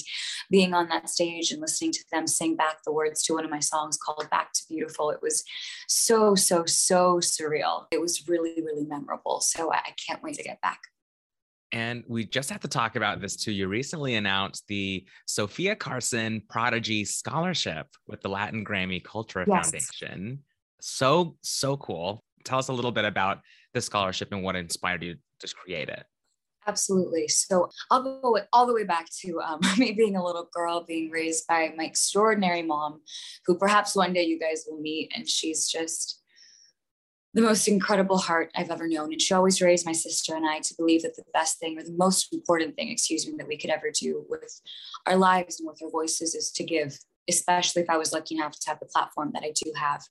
being 0.49 0.75
on 0.75 0.88
that 0.88 1.09
stage 1.09 1.51
and 1.51 1.61
listening 1.61 1.91
to 1.91 2.05
them 2.12 2.27
sing 2.27 2.55
back 2.55 2.85
the 2.85 2.93
words 2.93 3.23
to 3.23 3.33
one 3.33 3.45
of 3.45 3.51
my 3.51 3.59
songs 3.59 3.97
called 3.97 4.31
back 4.31 4.53
to 4.53 4.62
beautiful 4.69 5.11
it 5.11 5.19
was 5.23 5.43
so 5.88 6.37
so 6.37 6.64
so 6.67 7.17
surreal. 7.17 7.87
It 7.91 8.01
was 8.01 8.29
really 8.29 8.62
really 8.62 8.85
memorable 8.85 9.41
so 9.41 9.73
i, 9.73 9.81
can't 10.07 10.23
wait 10.23 10.35
to 10.35 10.45
get 10.45 10.61
back 10.61 10.83
And 11.73 12.03
we 12.09 12.25
just 12.25 12.51
have 12.51 12.61
to 12.61 12.69
talk 12.69 12.97
about 12.97 13.21
this 13.21 13.37
too. 13.37 13.53
You 13.53 13.69
recently 13.69 14.15
announced 14.15 14.65
the 14.69 15.05
Sophia 15.27 15.77
Carson 15.77 16.43
Prodigy 16.49 17.05
Scholarship 17.05 17.87
with 18.07 18.23
the 18.23 18.29
Latin 18.29 18.65
Grammy 18.65 19.05
Culture 19.05 19.45
Yes. 19.47 19.71
Foundation. 19.71 20.45
So, 20.81 21.37
so 21.43 21.77
cool. 21.77 22.25
Tell 22.45 22.59
us 22.59 22.69
a 22.69 22.73
little 22.73 22.93
bit 22.93 23.05
about 23.05 23.41
the 23.75 23.81
scholarship 23.81 24.33
and 24.33 24.43
what 24.43 24.57
inspired 24.57 25.03
you 25.03 25.17
to 25.41 25.55
create 25.55 25.89
it. 25.89 26.05
Absolutely. 26.67 27.29
So 27.29 27.71
I'll 27.91 28.03
go 28.03 28.39
all 28.53 28.67
the 28.67 28.75
way 28.75 28.85
back 28.85 29.07
to 29.23 29.41
um, 29.41 29.61
me 29.79 29.93
being 29.93 30.17
a 30.17 30.25
little 30.25 30.49
girl, 30.53 30.85
being 30.85 31.11
raised 31.11 31.47
by 31.47 31.73
my 31.77 31.85
extraordinary 31.85 32.63
mom, 32.63 33.01
who 33.47 33.57
perhaps 33.59 33.97
one 33.97 34.13
day 34.13 34.25
you 34.25 34.39
guys 34.39 34.65
will 34.69 34.81
meet. 34.81 35.11
And 35.15 35.29
she's 35.29 35.67
just 35.67 36.18
the 37.35 37.43
most 37.43 37.69
incredible 37.69 38.19
heart 38.19 38.51
I've 38.57 38.71
ever 38.71 38.88
known. 38.88 39.12
And 39.12 39.21
she 39.21 39.35
always 39.35 39.61
raised 39.61 39.87
my 39.87 39.93
sister 39.93 40.35
and 40.35 40.47
I 40.47 40.61
to 40.61 40.75
believe 40.77 41.03
that 41.03 41.17
the 41.17 41.25
best 41.33 41.59
thing, 41.59 41.79
or 41.79 41.83
the 41.83 41.93
most 41.93 42.33
important 42.33 42.75
thing, 42.75 42.88
excuse 42.88 43.27
me, 43.27 43.35
that 43.38 43.49
we 43.49 43.59
could 43.59 43.71
ever 43.71 43.91
do 43.91 44.25
with 44.29 44.61
our 45.07 45.17
lives 45.17 45.61
and 45.61 45.69
with 45.69 45.83
our 45.83 45.91
voices 45.91 46.35
is 46.35 46.51
to 46.53 46.64
give 46.64 46.99
especially 47.29 47.83
if 47.83 47.91
I 47.91 47.97
was 47.97 48.12
lucky 48.12 48.35
enough 48.35 48.59
to 48.61 48.69
have 48.69 48.81
the 48.81 48.87
platform 48.87 49.31
that 49.35 49.43
I 49.43 49.53
do 49.53 49.73
have. 49.77 50.03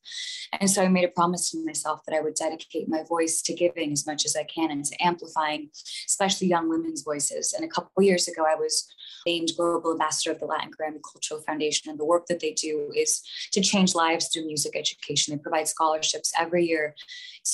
And 0.60 0.70
so 0.70 0.84
I 0.84 0.88
made 0.88 1.06
a 1.06 1.10
promise 1.10 1.52
to 1.52 1.66
myself 1.66 2.02
that 2.08 2.16
I 2.16 2.22
would 2.22 2.36
dedicate 2.36 2.88
my 2.88 3.04
voice 3.04 3.42
to 3.44 3.54
giving 3.54 3.92
as 3.92 4.06
much 4.06 4.26
as 4.26 4.36
I 4.36 4.44
can 4.44 4.72
and 4.72 4.86
to 4.86 5.04
amplifying, 5.04 5.70
especially 6.06 6.48
young 6.48 6.70
women's 6.70 7.02
voices. 7.02 7.54
And 7.54 7.66
a 7.66 7.68
couple 7.68 8.04
years 8.04 8.28
ago, 8.28 8.46
I 8.48 8.56
was 8.56 8.88
named 9.26 9.52
Global 9.58 9.92
Ambassador 9.92 10.32
of 10.32 10.40
the 10.40 10.46
Latin 10.46 10.72
Grammy 10.72 11.00
Cultural 11.12 11.42
Foundation. 11.42 11.90
And 11.90 12.00
the 12.00 12.06
work 12.06 12.28
that 12.28 12.40
they 12.40 12.54
do 12.54 12.92
is 12.96 13.22
to 13.52 13.62
change 13.62 13.96
lives 13.96 14.28
through 14.28 14.46
music 14.46 14.76
education. 14.76 15.36
They 15.36 15.42
provide 15.42 15.68
scholarships 15.68 16.32
every 16.38 16.66
year 16.66 16.96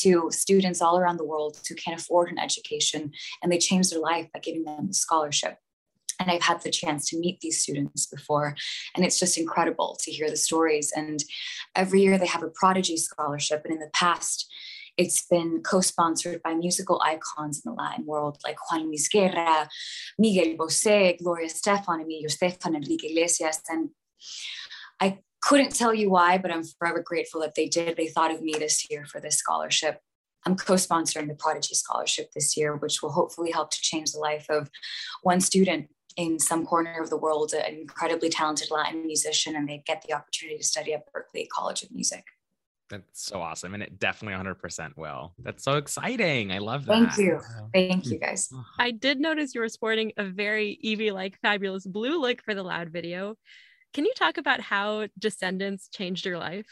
to 0.02 0.30
students 0.32 0.82
all 0.82 0.98
around 0.98 1.18
the 1.18 1.26
world 1.26 1.60
who 1.68 1.76
can't 1.76 2.00
afford 2.00 2.30
an 2.30 2.40
education, 2.40 3.12
and 3.42 3.52
they 3.52 3.58
change 3.58 3.90
their 3.90 4.00
life 4.00 4.28
by 4.34 4.40
giving 4.40 4.64
them 4.64 4.88
the 4.88 4.94
scholarship 4.94 5.58
and 6.20 6.30
I've 6.30 6.44
had 6.44 6.62
the 6.62 6.72
chance 6.72 7.10
to 7.10 7.20
meet 7.20 7.40
these 7.40 7.62
students 7.62 8.06
before. 8.06 8.56
And 8.96 9.06
it's 9.06 9.20
just 9.20 9.38
incredible 9.38 9.98
to 10.02 10.12
hear 10.12 10.30
the 10.30 10.38
stories. 10.38 10.92
And 10.96 11.24
every 11.76 12.02
year 12.02 12.18
they 12.18 12.28
have 12.28 12.44
a 12.44 12.50
Prodigy 12.50 12.98
Scholarship. 12.98 13.62
And 13.66 13.74
in 13.74 13.80
the 13.80 13.90
past, 13.94 14.52
it's 14.98 15.26
been 15.26 15.62
co-sponsored 15.64 16.42
by 16.44 16.54
musical 16.54 17.02
icons 17.04 17.62
in 17.64 17.72
the 17.72 17.76
Latin 17.76 18.06
world 18.06 18.38
like 18.46 18.58
Juan 18.70 18.88
Luis 18.88 19.08
Guerra, 19.08 19.68
Miguel 20.20 20.56
Bosé, 20.56 21.18
Gloria 21.18 21.48
Estefan, 21.48 22.02
Emilio 22.02 22.28
Estefan, 22.28 22.76
Enrique 22.76 23.10
Iglesias. 23.10 23.62
And 23.70 23.90
I 25.00 25.20
couldn't 25.42 25.76
tell 25.76 25.94
you 25.94 26.10
why, 26.10 26.38
but 26.38 26.52
I'm 26.52 26.64
forever 26.64 27.02
grateful 27.04 27.42
that 27.42 27.56
they 27.56 27.68
did. 27.68 27.98
They 27.98 28.08
thought 28.08 28.32
of 28.32 28.42
me 28.42 28.54
this 28.58 28.90
year 28.90 29.06
for 29.06 29.20
this 29.20 29.38
scholarship. 29.38 30.00
I'm 30.46 30.56
co 30.56 30.74
sponsoring 30.74 31.28
the 31.28 31.36
Prodigy 31.36 31.74
Scholarship 31.74 32.32
this 32.34 32.56
year, 32.58 32.76
which 32.76 33.02
will 33.02 33.12
hopefully 33.12 33.52
help 33.52 33.72
to 33.72 33.82
change 33.82 34.12
the 34.12 34.20
life 34.20 34.46
of 34.50 34.70
one 35.22 35.40
student 35.40 35.90
in 36.16 36.40
some 36.40 36.66
corner 36.66 37.02
of 37.02 37.10
the 37.10 37.18
world, 37.18 37.54
an 37.54 37.74
incredibly 37.74 38.30
talented 38.30 38.72
Latin 38.72 39.06
musician, 39.06 39.56
and 39.56 39.68
they 39.68 39.84
get 39.86 40.04
the 40.08 40.14
opportunity 40.14 40.58
to 40.58 40.64
study 40.64 40.94
at 40.94 41.06
Berklee 41.14 41.48
College 41.50 41.84
of 41.84 41.92
Music. 41.92 42.26
That's 42.90 43.26
so 43.26 43.42
awesome. 43.42 43.74
And 43.74 43.82
it 43.82 43.98
definitely 43.98 44.38
100% 44.38 44.98
will. 44.98 45.34
That's 45.40 45.64
so 45.64 45.78
exciting. 45.78 46.52
I 46.52 46.60
love 46.60 46.86
that. 46.86 47.16
Thank 47.16 47.18
you. 47.18 47.40
Thank 47.74 48.06
you, 48.08 48.20
guys. 48.20 48.50
Uh-huh. 48.54 48.64
I 48.78 48.92
did 48.92 49.20
notice 49.20 49.56
you 49.56 49.62
were 49.62 49.70
sporting 49.70 50.12
a 50.18 50.26
very 50.26 50.78
Evie 50.82 51.12
like 51.12 51.40
fabulous 51.42 51.88
blue 51.88 52.22
look 52.22 52.44
for 52.44 52.54
the 52.54 52.64
loud 52.64 52.90
video. 52.90 53.36
Can 53.94 54.06
you 54.06 54.14
talk 54.16 54.38
about 54.38 54.60
how 54.60 55.08
Descendants 55.18 55.88
changed 55.90 56.26
your 56.26 56.38
life? 56.38 56.68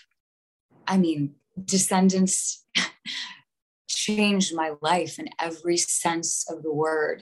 I 0.87 0.97
mean, 0.97 1.35
Descendants 1.63 2.65
changed 3.87 4.53
my 4.55 4.73
life 4.81 5.17
in 5.17 5.29
every 5.39 5.77
sense 5.77 6.45
of 6.49 6.61
the 6.61 6.73
word 6.73 7.20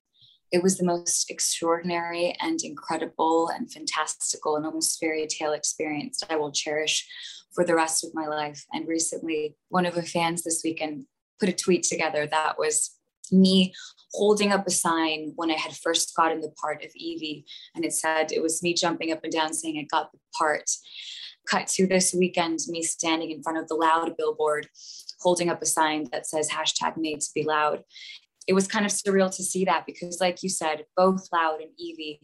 it 0.51 0.63
was 0.63 0.77
the 0.77 0.85
most 0.85 1.29
extraordinary 1.29 2.35
and 2.39 2.59
incredible 2.63 3.49
and 3.49 3.71
fantastical 3.71 4.55
and 4.55 4.65
almost 4.65 4.99
fairy 4.99 5.27
tale 5.27 5.53
experience 5.53 6.19
that 6.19 6.31
I 6.31 6.37
will 6.37 6.51
cherish 6.51 7.07
for 7.53 7.63
the 7.63 7.75
rest 7.75 8.03
of 8.03 8.13
my 8.13 8.27
life. 8.27 8.65
And 8.73 8.87
recently, 8.87 9.55
one 9.69 9.85
of 9.85 9.95
the 9.95 10.03
fans 10.03 10.43
this 10.43 10.61
weekend 10.63 11.05
put 11.39 11.49
a 11.49 11.53
tweet 11.53 11.83
together 11.83 12.27
that 12.27 12.57
was 12.57 12.95
me 13.31 13.73
holding 14.13 14.51
up 14.51 14.65
a 14.65 14.71
sign 14.71 15.33
when 15.35 15.51
I 15.51 15.55
had 15.55 15.75
first 15.75 16.15
gotten 16.15 16.41
the 16.41 16.53
part 16.61 16.83
of 16.83 16.91
Evie. 16.95 17.45
And 17.75 17.85
it 17.85 17.93
said, 17.93 18.31
it 18.31 18.41
was 18.41 18.63
me 18.63 18.73
jumping 18.73 19.11
up 19.11 19.23
and 19.23 19.31
down 19.31 19.53
saying 19.53 19.77
I 19.77 19.87
got 19.95 20.11
the 20.11 20.19
part. 20.37 20.69
Cut 21.47 21.67
to 21.67 21.87
this 21.87 22.13
weekend, 22.13 22.59
me 22.67 22.81
standing 22.81 23.31
in 23.31 23.41
front 23.43 23.59
of 23.59 23.67
the 23.67 23.75
loud 23.75 24.15
billboard 24.17 24.67
holding 25.19 25.49
up 25.49 25.61
a 25.61 25.65
sign 25.65 26.07
that 26.11 26.25
says 26.25 26.49
hashtag 26.49 26.95
made 26.97 27.21
to 27.21 27.29
be 27.35 27.43
loud 27.43 27.83
it 28.49 28.53
was 28.53 28.67
kind 28.67 28.83
of 28.83 28.91
surreal 28.91 29.33
to 29.35 29.43
see 29.43 29.63
that 29.63 29.85
because, 29.85 30.19
like 30.19 30.41
you 30.41 30.49
said, 30.49 30.85
both 30.97 31.29
Loud 31.31 31.61
and 31.61 31.69
Evie 31.77 32.19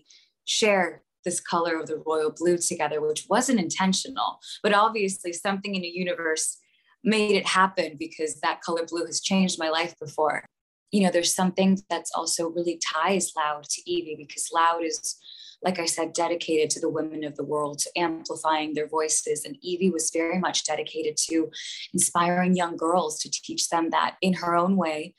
share 0.46 1.04
this 1.24 1.40
color 1.40 1.80
of 1.80 1.86
the 1.86 2.02
royal 2.04 2.34
blue 2.36 2.58
together, 2.58 3.00
which 3.00 3.28
wasn't 3.30 3.60
intentional, 3.60 4.40
but 4.64 4.74
obviously 4.74 5.32
something 5.32 5.76
in 5.76 5.84
the 5.84 5.88
universe 5.88 6.58
made 7.04 7.36
it 7.36 7.46
happen 7.46 7.96
because 8.00 8.40
that 8.42 8.62
color 8.62 8.88
blue 8.90 9.06
has 9.06 9.22
changed 9.22 9.60
my 9.60 9.70
life 9.70 9.94
before. 10.00 10.44
You 10.92 11.04
know, 11.04 11.12
there's 11.12 11.36
something 11.36 11.80
that's 11.92 12.12
also 12.16 12.50
really 12.50 12.80
ties 12.84 13.32
Loud 13.38 13.66
to 13.66 13.82
Evie 13.86 14.16
because 14.18 14.50
Loud 14.52 14.84
is, 14.84 15.18
like 15.62 15.78
I 15.78 15.86
said, 15.86 16.14
dedicated 16.14 16.72
to 16.72 16.80
the 16.80 16.90
women 16.90 17.24
of 17.24 17.36
the 17.36 17.46
world, 17.46 17.78
to 17.80 17.92
amplifying 17.96 18.74
their 18.74 18.88
voices. 18.88 19.46
And 19.46 19.58
Evie 19.62 19.92
was 19.92 20.10
very 20.12 20.40
much 20.40 20.66
dedicated 20.66 21.18
to 21.30 21.52
inspiring 21.94 22.56
young 22.56 22.78
girls 22.78 23.20
to 23.20 23.30
teach 23.30 23.70
them 23.70 23.92
that 23.92 24.16
in 24.24 24.34
her 24.34 24.56
own 24.56 24.76
way, 24.76 25.14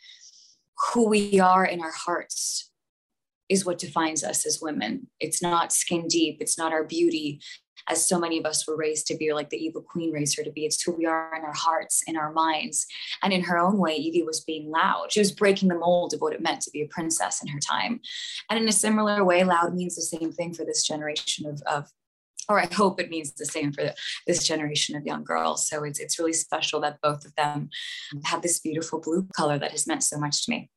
who 0.92 1.08
we 1.08 1.40
are 1.40 1.64
in 1.64 1.80
our 1.80 1.92
hearts 1.92 2.70
is 3.48 3.64
what 3.64 3.78
defines 3.78 4.24
us 4.24 4.44
as 4.44 4.60
women. 4.60 5.08
It's 5.20 5.40
not 5.40 5.72
skin 5.72 6.08
deep, 6.08 6.38
it's 6.40 6.58
not 6.58 6.72
our 6.72 6.84
beauty, 6.84 7.40
as 7.88 8.06
so 8.06 8.18
many 8.18 8.38
of 8.38 8.44
us 8.44 8.66
were 8.66 8.76
raised 8.76 9.06
to 9.06 9.16
be, 9.16 9.30
or 9.30 9.34
like 9.34 9.50
the 9.50 9.64
evil 9.64 9.82
queen 9.82 10.12
raised 10.12 10.36
her 10.36 10.42
to 10.42 10.50
be. 10.50 10.64
It's 10.64 10.82
who 10.82 10.92
we 10.92 11.06
are 11.06 11.34
in 11.36 11.44
our 11.44 11.54
hearts, 11.54 12.02
in 12.06 12.16
our 12.16 12.32
minds. 12.32 12.86
And 13.22 13.32
in 13.32 13.44
her 13.44 13.58
own 13.58 13.78
way, 13.78 13.94
Evie 13.94 14.24
was 14.24 14.40
being 14.40 14.70
loud. 14.70 15.12
She 15.12 15.20
was 15.20 15.30
breaking 15.30 15.68
the 15.68 15.78
mold 15.78 16.12
of 16.12 16.20
what 16.20 16.32
it 16.32 16.42
meant 16.42 16.62
to 16.62 16.70
be 16.70 16.82
a 16.82 16.88
princess 16.88 17.40
in 17.42 17.48
her 17.48 17.60
time. 17.60 18.00
And 18.50 18.58
in 18.58 18.68
a 18.68 18.72
similar 18.72 19.24
way, 19.24 19.44
loud 19.44 19.74
means 19.74 19.94
the 19.94 20.02
same 20.02 20.32
thing 20.32 20.52
for 20.52 20.64
this 20.64 20.84
generation 20.84 21.46
of, 21.46 21.62
of 21.62 21.90
or 22.48 22.60
I 22.60 22.66
hope 22.72 23.00
it 23.00 23.10
means 23.10 23.32
the 23.32 23.46
same 23.46 23.72
for 23.72 23.92
this 24.26 24.46
generation 24.46 24.96
of 24.96 25.04
young 25.04 25.24
girls. 25.24 25.68
So 25.68 25.84
it's 25.84 25.98
it's 25.98 26.18
really 26.18 26.32
special 26.32 26.80
that 26.80 27.00
both 27.02 27.24
of 27.24 27.34
them 27.36 27.70
have 28.24 28.42
this 28.42 28.60
beautiful 28.60 29.00
blue 29.00 29.26
color 29.36 29.58
that 29.58 29.72
has 29.72 29.86
meant 29.86 30.02
so 30.02 30.18
much 30.18 30.44
to 30.44 30.50
me. 30.50 30.70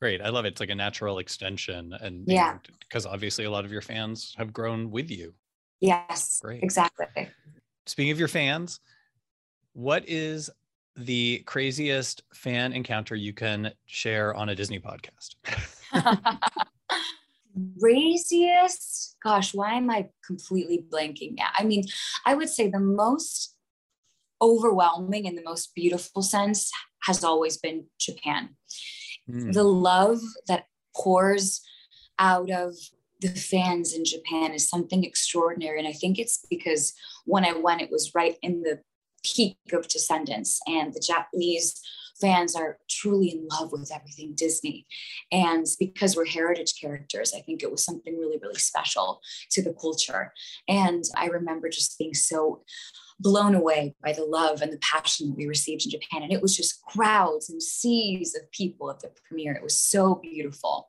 Great. 0.00 0.22
I 0.22 0.30
love 0.30 0.46
it. 0.46 0.48
It's 0.48 0.60
like 0.60 0.70
a 0.70 0.74
natural 0.74 1.18
extension. 1.18 1.92
And 2.00 2.24
yeah, 2.26 2.58
because 2.80 3.06
obviously 3.06 3.44
a 3.44 3.50
lot 3.50 3.64
of 3.64 3.72
your 3.72 3.82
fans 3.82 4.34
have 4.38 4.52
grown 4.52 4.90
with 4.90 5.10
you. 5.10 5.34
Yes. 5.80 6.40
Great. 6.42 6.62
Exactly. 6.62 7.28
Speaking 7.86 8.12
of 8.12 8.18
your 8.18 8.28
fans, 8.28 8.80
what 9.72 10.04
is 10.08 10.50
the 10.96 11.42
craziest 11.46 12.22
fan 12.34 12.72
encounter 12.72 13.14
you 13.14 13.32
can 13.32 13.72
share 13.86 14.34
on 14.34 14.48
a 14.48 14.54
Disney 14.54 14.80
podcast? 14.80 15.36
craziest. 17.80 19.16
Gosh 19.22 19.54
why 19.54 19.74
am 19.74 19.90
i 19.90 20.08
completely 20.26 20.84
blanking 20.90 21.36
now? 21.36 21.48
I 21.58 21.64
mean 21.64 21.84
i 22.26 22.34
would 22.34 22.48
say 22.48 22.68
the 22.68 22.80
most 22.80 23.56
overwhelming 24.42 25.26
and 25.26 25.36
the 25.36 25.44
most 25.44 25.74
beautiful 25.74 26.22
sense 26.22 26.70
has 27.02 27.24
always 27.24 27.56
been 27.56 27.86
japan. 27.98 28.50
Mm. 29.30 29.52
the 29.52 29.64
love 29.64 30.20
that 30.48 30.64
pours 30.96 31.60
out 32.18 32.50
of 32.50 32.74
the 33.20 33.28
fans 33.28 33.92
in 33.92 34.04
japan 34.04 34.52
is 34.52 34.68
something 34.68 35.04
extraordinary. 35.04 35.78
And 35.78 35.88
i 35.88 35.92
think 35.92 36.18
it's 36.18 36.44
because 36.50 36.92
when 37.26 37.44
i 37.44 37.52
went 37.52 37.82
it 37.82 37.90
was 37.90 38.14
right 38.14 38.36
in 38.42 38.62
the 38.62 38.80
peak 39.22 39.58
of 39.72 39.88
descendants 39.88 40.60
and 40.66 40.94
the 40.94 41.00
japanese 41.00 41.80
fans 42.20 42.54
are 42.54 42.78
truly 42.88 43.30
in 43.30 43.48
love 43.48 43.72
with 43.72 43.90
everything 43.92 44.34
Disney. 44.34 44.86
And 45.32 45.66
because 45.78 46.16
we're 46.16 46.26
heritage 46.26 46.74
characters, 46.80 47.32
I 47.34 47.40
think 47.40 47.62
it 47.62 47.70
was 47.70 47.84
something 47.84 48.16
really, 48.18 48.38
really 48.40 48.58
special 48.58 49.20
to 49.50 49.62
the 49.62 49.72
culture. 49.72 50.32
And 50.68 51.04
I 51.16 51.26
remember 51.26 51.68
just 51.68 51.98
being 51.98 52.14
so 52.14 52.62
blown 53.18 53.54
away 53.54 53.94
by 54.02 54.12
the 54.12 54.24
love 54.24 54.62
and 54.62 54.72
the 54.72 54.78
passion 54.78 55.28
that 55.28 55.36
we 55.36 55.46
received 55.46 55.84
in 55.84 55.90
Japan. 55.90 56.22
And 56.22 56.32
it 56.32 56.40
was 56.40 56.56
just 56.56 56.82
crowds 56.82 57.50
and 57.50 57.62
seas 57.62 58.34
of 58.34 58.50
people 58.50 58.90
at 58.90 59.00
the 59.00 59.10
premiere. 59.28 59.52
It 59.52 59.62
was 59.62 59.80
so 59.80 60.14
beautiful. 60.16 60.88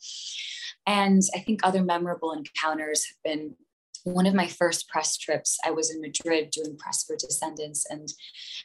And 0.87 1.21
I 1.35 1.39
think 1.39 1.59
other 1.63 1.83
memorable 1.83 2.31
encounters 2.31 3.05
have 3.05 3.23
been 3.23 3.55
one 4.03 4.25
of 4.25 4.33
my 4.33 4.47
first 4.47 4.89
press 4.89 5.17
trips, 5.17 5.59
I 5.65 5.71
was 5.71 5.93
in 5.93 6.01
Madrid 6.01 6.49
doing 6.51 6.77
press 6.77 7.03
for 7.03 7.15
Descendants. 7.15 7.85
And 7.89 8.07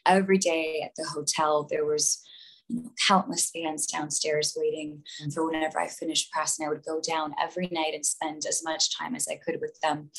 every 0.06 0.38
day 0.38 0.82
at 0.84 0.92
the 0.96 1.06
hotel, 1.12 1.66
there 1.70 1.84
was 1.84 2.22
you 2.68 2.82
know, 2.82 2.90
countless 3.06 3.50
fans 3.50 3.86
downstairs 3.86 4.56
waiting 4.56 5.02
for 5.32 5.46
whenever 5.46 5.78
I 5.78 5.88
finished 5.88 6.32
press. 6.32 6.58
And 6.58 6.66
I 6.66 6.70
would 6.70 6.84
go 6.84 7.00
down 7.00 7.34
every 7.42 7.68
night 7.70 7.94
and 7.94 8.04
spend 8.04 8.42
as 8.48 8.62
much 8.64 8.96
time 8.96 9.14
as 9.14 9.28
I 9.28 9.36
could 9.36 9.60
with 9.60 9.78
them. 9.82 10.10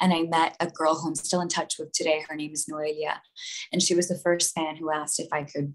And 0.00 0.12
I 0.12 0.22
met 0.22 0.56
a 0.60 0.66
girl 0.66 0.94
who 0.94 1.08
I'm 1.08 1.14
still 1.14 1.40
in 1.40 1.48
touch 1.48 1.74
with 1.78 1.92
today. 1.92 2.24
Her 2.28 2.36
name 2.36 2.52
is 2.52 2.66
Noelia. 2.70 3.18
And 3.72 3.82
she 3.82 3.94
was 3.94 4.08
the 4.08 4.18
first 4.18 4.54
fan 4.54 4.76
who 4.76 4.90
asked 4.90 5.20
if 5.20 5.28
I 5.32 5.44
could 5.44 5.74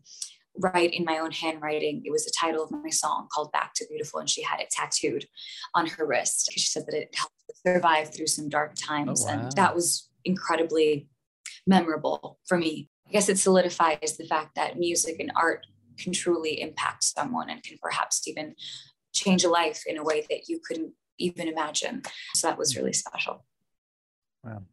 write 0.58 0.94
in 0.94 1.06
my 1.06 1.20
own 1.20 1.32
handwriting. 1.32 2.02
It 2.06 2.12
was 2.12 2.26
the 2.26 2.34
title 2.38 2.64
of 2.64 2.72
my 2.72 2.90
song 2.90 3.28
called 3.34 3.52
Back 3.52 3.74
to 3.76 3.86
Beautiful, 3.90 4.20
and 4.20 4.30
she 4.30 4.42
had 4.42 4.60
it 4.60 4.70
tattooed 4.70 5.26
on 5.74 5.88
her 5.88 6.06
wrist. 6.06 6.52
She 6.54 6.62
said 6.62 6.86
that 6.88 6.96
it 6.96 7.14
helped 7.14 7.34
survive 7.66 8.14
through 8.14 8.28
some 8.28 8.50
dark 8.50 8.74
oh, 8.78 8.86
times. 8.86 9.24
Oh, 9.24 9.26
wow. 9.26 9.32
And 9.34 9.52
that 9.54 9.76
was 9.76 10.10
incredibly 10.24 11.08
memorable 11.68 12.40
for 12.48 12.58
me. 12.58 12.90
I 13.08 13.12
guess 13.12 13.30
it 13.30 13.38
solidifies 13.38 14.18
the 14.18 14.26
fact 14.26 14.56
that 14.56 14.80
music 14.80 15.18
and 15.20 15.32
art 15.36 15.66
can 15.98 16.14
truly 16.14 16.62
impact 16.62 17.04
someone 17.04 17.50
and 17.50 17.64
can 17.64 17.78
perhaps 17.82 18.28
even 18.28 18.56
change 19.14 19.44
a 19.44 19.50
life 19.50 19.84
in 19.88 19.98
a 19.98 20.04
way 20.04 20.26
that 20.30 20.50
you 20.50 20.60
couldn't 20.66 20.94
even 21.18 21.48
imagine. 21.48 22.02
So 22.34 22.48
that 22.48 22.58
was 22.58 22.76
really 22.76 22.94
special. 22.94 23.46
Wow. 24.44 24.64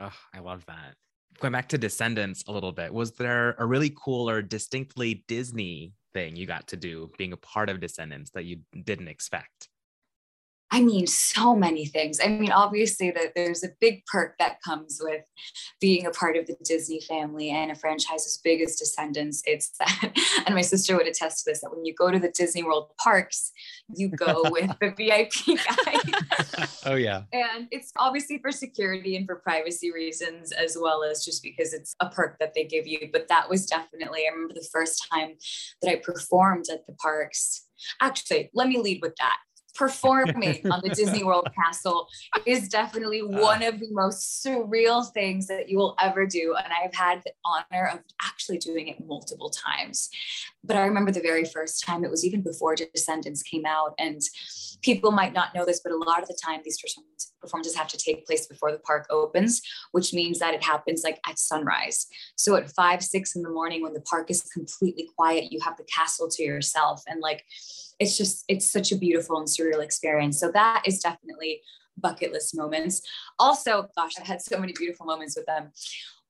Oh, 0.00 0.12
I 0.34 0.40
love 0.40 0.64
that. 0.66 0.94
Going 1.40 1.52
back 1.52 1.68
to 1.70 1.78
Descendants 1.78 2.44
a 2.48 2.52
little 2.52 2.72
bit, 2.72 2.92
was 2.92 3.12
there 3.12 3.54
a 3.58 3.64
really 3.64 3.94
cool 3.96 4.28
or 4.28 4.42
distinctly 4.42 5.24
Disney 5.26 5.94
thing 6.12 6.36
you 6.36 6.46
got 6.46 6.68
to 6.68 6.76
do 6.76 7.10
being 7.16 7.32
a 7.32 7.38
part 7.38 7.70
of 7.70 7.80
Descendants 7.80 8.30
that 8.32 8.44
you 8.44 8.60
didn't 8.84 9.08
expect? 9.08 9.69
I 10.72 10.82
mean, 10.82 11.06
so 11.08 11.56
many 11.56 11.84
things. 11.84 12.20
I 12.22 12.28
mean, 12.28 12.52
obviously, 12.52 13.10
that 13.10 13.32
there's 13.34 13.64
a 13.64 13.70
big 13.80 14.04
perk 14.06 14.36
that 14.38 14.62
comes 14.62 15.00
with 15.02 15.24
being 15.80 16.06
a 16.06 16.10
part 16.10 16.36
of 16.36 16.46
the 16.46 16.56
Disney 16.64 17.00
family 17.00 17.50
and 17.50 17.72
a 17.72 17.74
franchise 17.74 18.24
as 18.24 18.38
big 18.42 18.60
as 18.60 18.76
Descendants. 18.76 19.42
It's 19.46 19.72
that, 19.78 20.12
and 20.46 20.54
my 20.54 20.60
sister 20.60 20.96
would 20.96 21.08
attest 21.08 21.44
to 21.44 21.50
this 21.50 21.62
that 21.62 21.70
when 21.74 21.84
you 21.84 21.92
go 21.92 22.10
to 22.12 22.20
the 22.20 22.30
Disney 22.30 22.62
World 22.62 22.90
parks, 23.02 23.50
you 23.96 24.08
go 24.08 24.42
with 24.50 24.70
the 24.80 24.90
VIP 24.96 25.58
guy. 25.58 26.68
oh, 26.86 26.94
yeah. 26.94 27.22
And 27.32 27.66
it's 27.72 27.92
obviously 27.96 28.38
for 28.38 28.52
security 28.52 29.16
and 29.16 29.26
for 29.26 29.36
privacy 29.36 29.90
reasons, 29.90 30.52
as 30.52 30.78
well 30.80 31.02
as 31.02 31.24
just 31.24 31.42
because 31.42 31.74
it's 31.74 31.96
a 31.98 32.08
perk 32.08 32.38
that 32.38 32.54
they 32.54 32.64
give 32.64 32.86
you. 32.86 33.08
But 33.12 33.26
that 33.26 33.50
was 33.50 33.66
definitely, 33.66 34.24
I 34.26 34.32
remember 34.32 34.54
the 34.54 34.68
first 34.72 35.04
time 35.12 35.34
that 35.82 35.90
I 35.90 35.96
performed 35.96 36.66
at 36.72 36.86
the 36.86 36.92
parks. 36.92 37.66
Actually, 38.00 38.50
let 38.54 38.68
me 38.68 38.78
lead 38.78 39.00
with 39.02 39.16
that 39.16 39.38
performing 39.80 40.60
on 40.70 40.82
the 40.84 40.90
Disney 40.90 41.24
World 41.24 41.48
Castle 41.54 42.06
is 42.44 42.68
definitely 42.68 43.22
uh. 43.22 43.40
one 43.40 43.62
of 43.62 43.80
the 43.80 43.88
most 43.90 44.44
surreal 44.44 45.10
things 45.12 45.46
that 45.46 45.70
you 45.70 45.78
will 45.78 45.96
ever 45.98 46.26
do. 46.26 46.54
And 46.62 46.70
I've 46.70 46.94
had 46.94 47.22
the 47.24 47.32
honor 47.46 47.86
of 47.86 48.00
actually 48.22 48.58
doing 48.58 48.88
it 48.88 49.04
multiple 49.06 49.48
times. 49.48 50.10
But 50.62 50.76
I 50.76 50.84
remember 50.84 51.10
the 51.10 51.20
very 51.20 51.44
first 51.44 51.84
time, 51.84 52.04
it 52.04 52.10
was 52.10 52.24
even 52.24 52.42
before 52.42 52.74
Descendants 52.74 53.42
came 53.42 53.64
out. 53.66 53.94
And 53.98 54.20
people 54.82 55.10
might 55.10 55.32
not 55.32 55.54
know 55.54 55.64
this, 55.64 55.80
but 55.82 55.92
a 55.92 55.96
lot 55.96 56.22
of 56.22 56.28
the 56.28 56.38
time, 56.44 56.60
these 56.64 56.78
performances 57.40 57.74
have 57.74 57.88
to 57.88 57.96
take 57.96 58.26
place 58.26 58.46
before 58.46 58.70
the 58.70 58.78
park 58.78 59.06
opens, 59.10 59.62
which 59.92 60.12
means 60.12 60.38
that 60.38 60.54
it 60.54 60.62
happens 60.62 61.02
like 61.02 61.18
at 61.28 61.38
sunrise. 61.38 62.06
So 62.36 62.56
at 62.56 62.70
five, 62.72 63.02
six 63.02 63.34
in 63.34 63.42
the 63.42 63.50
morning, 63.50 63.82
when 63.82 63.94
the 63.94 64.02
park 64.02 64.30
is 64.30 64.42
completely 64.42 65.08
quiet, 65.16 65.50
you 65.50 65.60
have 65.60 65.76
the 65.76 65.84
castle 65.84 66.28
to 66.28 66.42
yourself. 66.42 67.02
And 67.06 67.20
like, 67.20 67.44
it's 68.00 68.16
just 68.16 68.44
it's 68.48 68.68
such 68.68 68.90
a 68.90 68.96
beautiful 68.96 69.38
and 69.38 69.46
surreal 69.46 69.84
experience 69.84 70.40
so 70.40 70.50
that 70.50 70.82
is 70.86 71.00
definitely 71.00 71.60
bucket 71.98 72.32
list 72.32 72.56
moments 72.56 73.02
also 73.38 73.86
gosh 73.96 74.12
i've 74.18 74.26
had 74.26 74.40
so 74.40 74.58
many 74.58 74.72
beautiful 74.72 75.06
moments 75.06 75.36
with 75.36 75.46
them 75.46 75.70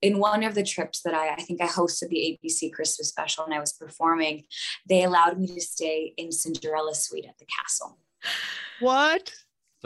in 0.01 0.17
one 0.17 0.43
of 0.43 0.55
the 0.55 0.63
trips 0.63 1.01
that 1.03 1.13
I, 1.13 1.33
I 1.33 1.41
think 1.41 1.61
I 1.61 1.67
hosted 1.67 2.09
the 2.09 2.39
ABC 2.43 2.71
Christmas 2.73 3.09
special 3.09 3.45
and 3.45 3.53
I 3.53 3.59
was 3.59 3.73
performing, 3.73 4.43
they 4.87 5.03
allowed 5.03 5.39
me 5.39 5.47
to 5.47 5.61
stay 5.61 6.13
in 6.17 6.31
Cinderella 6.31 6.95
suite 6.95 7.25
at 7.27 7.37
the 7.37 7.45
castle. 7.45 7.99
What? 8.79 9.31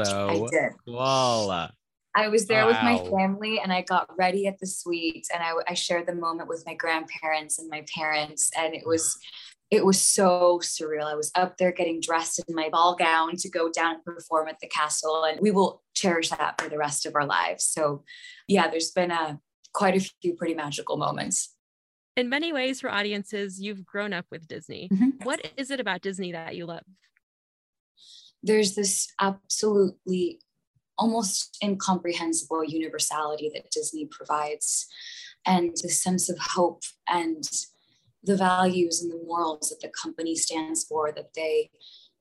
So 0.04 0.30
I 0.30 0.38
did. 0.50 0.72
Voila. 0.86 1.70
I 2.18 2.30
was 2.30 2.48
there 2.48 2.66
wow. 2.66 2.68
with 2.68 2.82
my 2.82 3.18
family 3.18 3.60
and 3.60 3.74
I 3.74 3.82
got 3.82 4.10
ready 4.18 4.48
at 4.48 4.58
the 4.60 4.68
suite 4.68 5.28
and 5.34 5.44
I, 5.44 5.52
I 5.68 5.74
shared 5.74 6.08
the 6.08 6.16
moment 6.16 6.48
with 6.48 6.64
my 6.66 6.74
grandparents 6.74 7.60
and 7.60 7.70
my 7.70 7.84
parents. 7.94 8.50
And 8.58 8.74
it 8.74 8.84
was 8.86 9.18
it 9.72 9.84
was 9.84 10.02
so 10.02 10.60
surreal. 10.64 11.06
I 11.06 11.16
was 11.16 11.32
up 11.36 11.58
there 11.58 11.72
getting 11.72 12.00
dressed 12.00 12.42
in 12.48 12.56
my 12.56 12.70
ball 12.70 12.96
gown 12.96 13.36
to 13.38 13.50
go 13.50 13.70
down 13.70 13.96
and 13.96 14.06
perform 14.06 14.48
at 14.48 14.60
the 14.60 14.68
castle, 14.68 15.24
and 15.24 15.40
we 15.42 15.52
will 15.52 15.82
cherish 15.96 16.30
that 16.30 16.62
for 16.62 16.70
the 16.70 16.78
rest 16.78 17.06
of 17.06 17.16
our 17.16 17.26
lives. 17.26 17.66
So, 17.66 18.04
yeah, 18.48 18.70
there's 18.70 18.92
been 18.92 19.12
a 19.12 19.40
quite 19.76 19.96
a 19.96 20.10
few 20.22 20.34
pretty 20.34 20.56
magical 20.56 20.98
moments. 20.98 21.54
In 22.16 22.30
many 22.30 22.54
ways, 22.54 22.80
for 22.80 22.90
audiences, 22.90 23.60
you've 23.60 23.86
grown 23.86 24.14
up 24.14 24.26
with 24.32 24.48
Disney. 24.48 24.88
Mm-hmm. 24.92 25.24
What 25.24 25.52
is 25.58 25.70
it 25.70 25.82
about 25.82 26.02
Disney 26.02 26.32
that 26.32 26.56
you 26.56 26.66
love? 26.66 26.86
There's 28.42 28.74
this 28.74 29.12
absolutely 29.20 30.40
almost 30.98 31.58
incomprehensible 31.62 32.64
universality 32.64 33.52
that 33.54 33.70
Disney 33.70 34.08
provides, 34.10 34.88
and 35.46 35.72
the 35.84 35.90
sense 35.90 36.30
of 36.30 36.38
hope 36.40 36.84
and 37.08 37.44
the 38.24 38.38
values 38.38 39.02
and 39.02 39.12
the 39.12 39.22
morals 39.28 39.70
that 39.70 39.82
the 39.82 39.92
company 40.02 40.36
stands 40.36 40.86
for, 40.86 41.12
that 41.12 41.34
they 41.36 41.70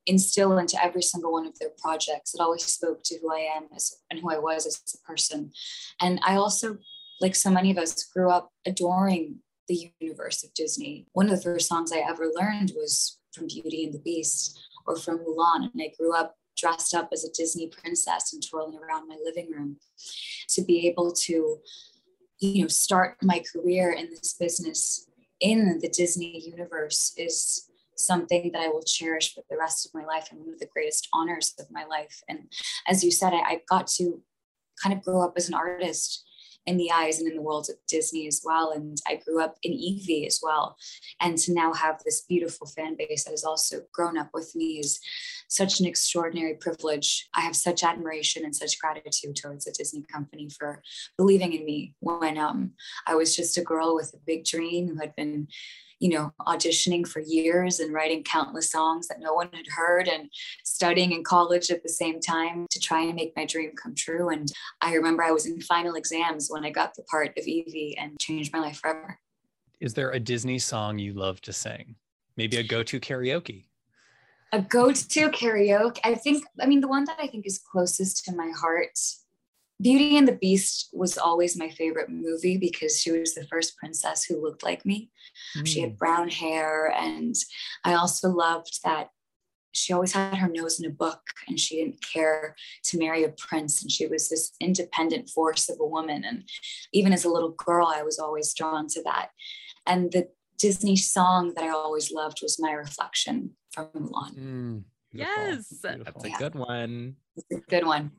instill 0.07 0.59
into 0.59 0.83
every 0.83 1.03
single 1.03 1.33
one 1.33 1.47
of 1.47 1.59
their 1.59 1.71
projects. 1.79 2.35
It 2.35 2.41
always 2.41 2.65
spoke 2.65 3.03
to 3.05 3.19
who 3.21 3.33
I 3.33 3.49
am 3.57 3.69
as, 3.75 3.97
and 4.11 4.21
who 4.21 4.31
I 4.31 4.39
was 4.39 4.67
as 4.67 4.83
a 4.95 5.07
person. 5.07 5.53
And 6.01 6.21
I 6.25 6.35
also, 6.35 6.79
like 7.21 7.35
so 7.35 7.51
many 7.51 7.71
of 7.71 7.79
us, 7.79 8.05
grew 8.05 8.31
up 8.31 8.51
adoring 8.67 9.41
the 9.69 9.93
universe 10.01 10.45
of 10.45 10.53
Disney. 10.55 11.07
One 11.13 11.27
of 11.29 11.37
the 11.37 11.43
first 11.43 11.69
songs 11.69 11.93
I 11.93 11.99
ever 11.99 12.31
learned 12.35 12.73
was 12.77 13.19
from 13.33 13.47
Beauty 13.47 13.85
and 13.85 13.95
the 13.95 13.99
Beast 13.99 14.59
or 14.87 14.97
from 14.97 15.19
Mulan. 15.19 15.71
And 15.73 15.83
I 15.83 15.93
grew 15.99 16.15
up 16.15 16.37
dressed 16.57 16.95
up 16.95 17.09
as 17.13 17.25
a 17.25 17.33
Disney 17.33 17.69
princess 17.69 18.33
and 18.33 18.43
twirling 18.43 18.79
around 18.79 19.09
my 19.09 19.17
living 19.25 19.51
room. 19.51 19.77
To 20.51 20.63
be 20.63 20.87
able 20.87 21.13
to, 21.13 21.59
you 22.39 22.63
know, 22.63 22.69
start 22.69 23.17
my 23.23 23.43
career 23.53 23.91
in 23.93 24.11
this 24.11 24.35
business 24.39 25.09
in 25.41 25.79
the 25.81 25.89
Disney 25.89 26.41
universe 26.47 27.13
is 27.17 27.69
something 27.97 28.51
that 28.53 28.63
I 28.63 28.69
will 28.69 28.83
cherish 28.83 29.35
for 29.35 29.43
the 29.51 29.57
rest 29.57 29.87
of 29.87 29.95
my 29.95 30.05
life 30.05 30.29
and 30.31 30.41
one 30.41 30.53
of 30.53 30.59
the 30.59 30.69
greatest 30.73 31.09
honors 31.13 31.55
of 31.59 31.67
my 31.71 31.85
life. 31.85 32.23
And 32.29 32.51
as 32.89 33.05
you 33.05 33.11
said, 33.11 33.33
I, 33.33 33.39
I 33.39 33.61
got 33.69 33.87
to 33.99 34.23
kind 34.83 34.97
of 34.97 35.05
grow 35.05 35.23
up 35.23 35.35
as 35.37 35.49
an 35.49 35.55
artist 35.55 36.25
in 36.67 36.77
the 36.77 36.91
eyes 36.91 37.19
and 37.19 37.29
in 37.29 37.37
the 37.37 37.43
world 37.43 37.69
of 37.69 37.77
Disney 37.87 38.27
as 38.27 38.43
well. 38.45 38.73
And 38.73 38.99
I 39.07 39.17
grew 39.17 39.43
up 39.43 39.57
in 39.63 39.73
Evie 39.73 40.27
as 40.27 40.41
well. 40.43 40.77
And 41.21 41.37
to 41.39 41.53
now 41.53 41.73
have 41.73 42.03
this 42.05 42.23
beautiful 42.23 42.67
fan 42.67 42.97
base 42.97 43.25
that 43.25 43.33
has 43.33 43.45
also 43.45 43.83
grown 43.93 44.17
up 44.17 44.31
with 44.33 44.55
me 44.55 44.79
is 44.79 45.01
such 45.49 45.81
an 45.81 45.87
extraordinary 45.87 46.55
privilege. 46.55 47.29
I 47.35 47.43
have 47.43 47.57
such 47.57 47.85
admiration 47.85 48.45
and 48.45 48.55
such 48.55 48.79
gratitude 48.79 49.37
towards 49.37 49.65
the 49.65 49.73
Disney 49.73 50.05
company 50.11 50.49
for 50.49 50.83
believing 51.17 51.53
in 51.53 51.65
me 51.65 51.95
when 52.01 52.39
um, 52.39 52.73
I 53.07 53.15
was 53.15 53.37
just 53.37 53.59
a 53.59 53.63
girl 53.63 53.95
with 53.95 54.13
a 54.15 54.25
big 54.27 54.45
dream 54.45 54.89
who 54.89 55.01
had 55.01 55.15
been 55.15 55.49
you 56.01 56.11
know, 56.11 56.33
auditioning 56.41 57.07
for 57.07 57.21
years 57.21 57.81
and 57.81 57.93
writing 57.93 58.23
countless 58.23 58.71
songs 58.71 59.09
that 59.09 59.21
no 59.21 59.33
one 59.33 59.49
had 59.53 59.67
heard 59.69 60.09
and 60.09 60.29
studying 60.65 61.13
in 61.13 61.25
college 61.25 61.71
at 61.71 61.83
the 61.83 61.89
same 61.89 62.21
time 62.21 62.67
to 62.71 62.81
try 62.81 63.01
and 63.03 63.15
make 63.15 63.33
my 63.37 63.47
dream 63.47 63.73
come 63.81 63.95
true. 63.95 64.29
And 64.29 64.51
I 64.81 64.95
remember 64.95 65.23
I 65.23 65.31
was 65.31 65.47
in 65.47 65.61
final 65.61 65.95
exams 65.95 66.49
when 66.51 66.65
I 66.65 66.71
got 66.71 66.95
the 66.95 67.03
part 67.05 67.37
of 67.39 67.47
Evie 67.47 67.97
and 67.99 68.19
changed 68.19 68.53
my 68.53 68.61
life 68.61 68.79
forever. 68.79 69.19
Is 69.81 69.95
there 69.95 70.13
a 70.13 70.21
Disney 70.21 70.59
song 70.59 70.99
you 70.99 71.13
love 71.13 71.41
to 71.43 71.53
sing? 71.53 71.97
Maybe 72.37 72.57
a 72.57 72.63
go 72.63 72.83
to 72.83 73.01
karaoke? 73.01 73.67
A 74.53 74.61
go 74.61 74.93
to 74.93 75.31
karaoke. 75.31 75.99
I 76.05 76.15
think, 76.15 76.45
I 76.61 76.67
mean, 76.67 76.81
the 76.81 76.89
one 76.89 77.05
that 77.05 77.19
I 77.21 77.27
think 77.27 77.47
is 77.47 77.59
closest 77.59 78.25
to 78.25 78.33
my 78.35 78.51
heart 78.51 78.99
Beauty 79.81 80.17
and 80.17 80.27
the 80.27 80.33
Beast 80.33 80.91
was 80.93 81.19
always 81.19 81.57
my 81.57 81.69
favorite 81.69 82.09
movie 82.09 82.57
because 82.57 83.01
she 83.01 83.11
was 83.11 83.35
the 83.35 83.47
first 83.47 83.77
princess 83.77 84.25
who 84.25 84.41
looked 84.41 84.63
like 84.63 84.87
me. 84.87 85.11
Mm. 85.57 85.67
She 85.67 85.81
had 85.81 85.95
mm. 85.95 85.99
brown 85.99 86.29
hair, 86.29 86.93
and 86.97 87.35
I 87.85 87.95
also 87.95 88.29
loved 88.29 88.81
that 88.85 89.09
she 89.75 89.93
always 89.93 90.13
had 90.13 90.37
her 90.37 90.49
nose 90.49 90.79
in 90.79 90.87
a 90.87 90.95
book 90.95 91.21
and 91.49 91.59
she 91.59 91.77
didn't 91.77 92.01
care 92.01 92.55
to 92.85 92.99
marry 92.99 93.25
a 93.25 93.35
prince. 93.37 93.83
And 93.83 93.91
she 93.91 94.07
was 94.07 94.29
this 94.29 94.53
independent 94.61 95.29
force 95.29 95.69
of 95.69 95.79
a 95.81 95.87
woman. 95.87 96.25
And 96.25 96.49
even 96.93 97.13
as 97.13 97.25
a 97.25 97.29
little 97.29 97.51
girl, 97.51 97.89
I 97.89 98.03
was 98.03 98.19
always 98.19 98.55
drawn 98.55 98.87
to 98.89 99.03
that. 99.03 99.31
And 99.85 100.13
the 100.13 100.29
Disney 100.59 100.97
song 100.97 101.55
that 101.55 101.65
I 101.65 101.71
always 101.71 102.13
loved 102.13 102.39
was 102.41 102.61
My 102.61 102.71
Reflection 102.73 103.51
from 103.73 103.89
Mulan. 103.97 104.39
Mm, 104.39 104.83
yes, 105.13 105.81
beautiful. 105.83 106.05
that's 106.05 106.25
a 106.25 106.29
yeah. 106.29 106.39
good 106.39 106.55
one. 106.55 107.17
It's 107.37 107.47
a 107.51 107.69
good 107.69 107.85
one. 107.85 108.13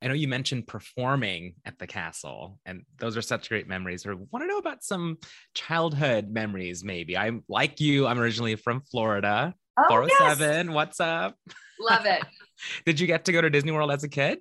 I 0.00 0.08
know 0.08 0.14
you 0.14 0.28
mentioned 0.28 0.66
performing 0.66 1.54
at 1.64 1.78
the 1.78 1.86
castle, 1.86 2.60
and 2.64 2.82
those 2.98 3.16
are 3.16 3.22
such 3.22 3.48
great 3.48 3.66
memories. 3.66 4.06
Or 4.06 4.16
want 4.16 4.42
to 4.42 4.46
know 4.46 4.58
about 4.58 4.84
some 4.84 5.18
childhood 5.54 6.30
memories, 6.30 6.84
maybe? 6.84 7.16
I'm 7.16 7.44
like 7.48 7.80
you, 7.80 8.06
I'm 8.06 8.18
originally 8.18 8.56
from 8.56 8.80
Florida. 8.82 9.54
Oh, 9.76 9.84
407, 9.88 10.40
yes. 10.40 10.66
Oh 10.68 10.72
what's 10.72 11.00
up? 11.00 11.36
Love 11.80 12.06
it. 12.06 12.22
Did 12.84 13.00
you 13.00 13.06
get 13.06 13.24
to 13.26 13.32
go 13.32 13.40
to 13.40 13.50
Disney 13.50 13.72
World 13.72 13.90
as 13.90 14.04
a 14.04 14.08
kid? 14.08 14.38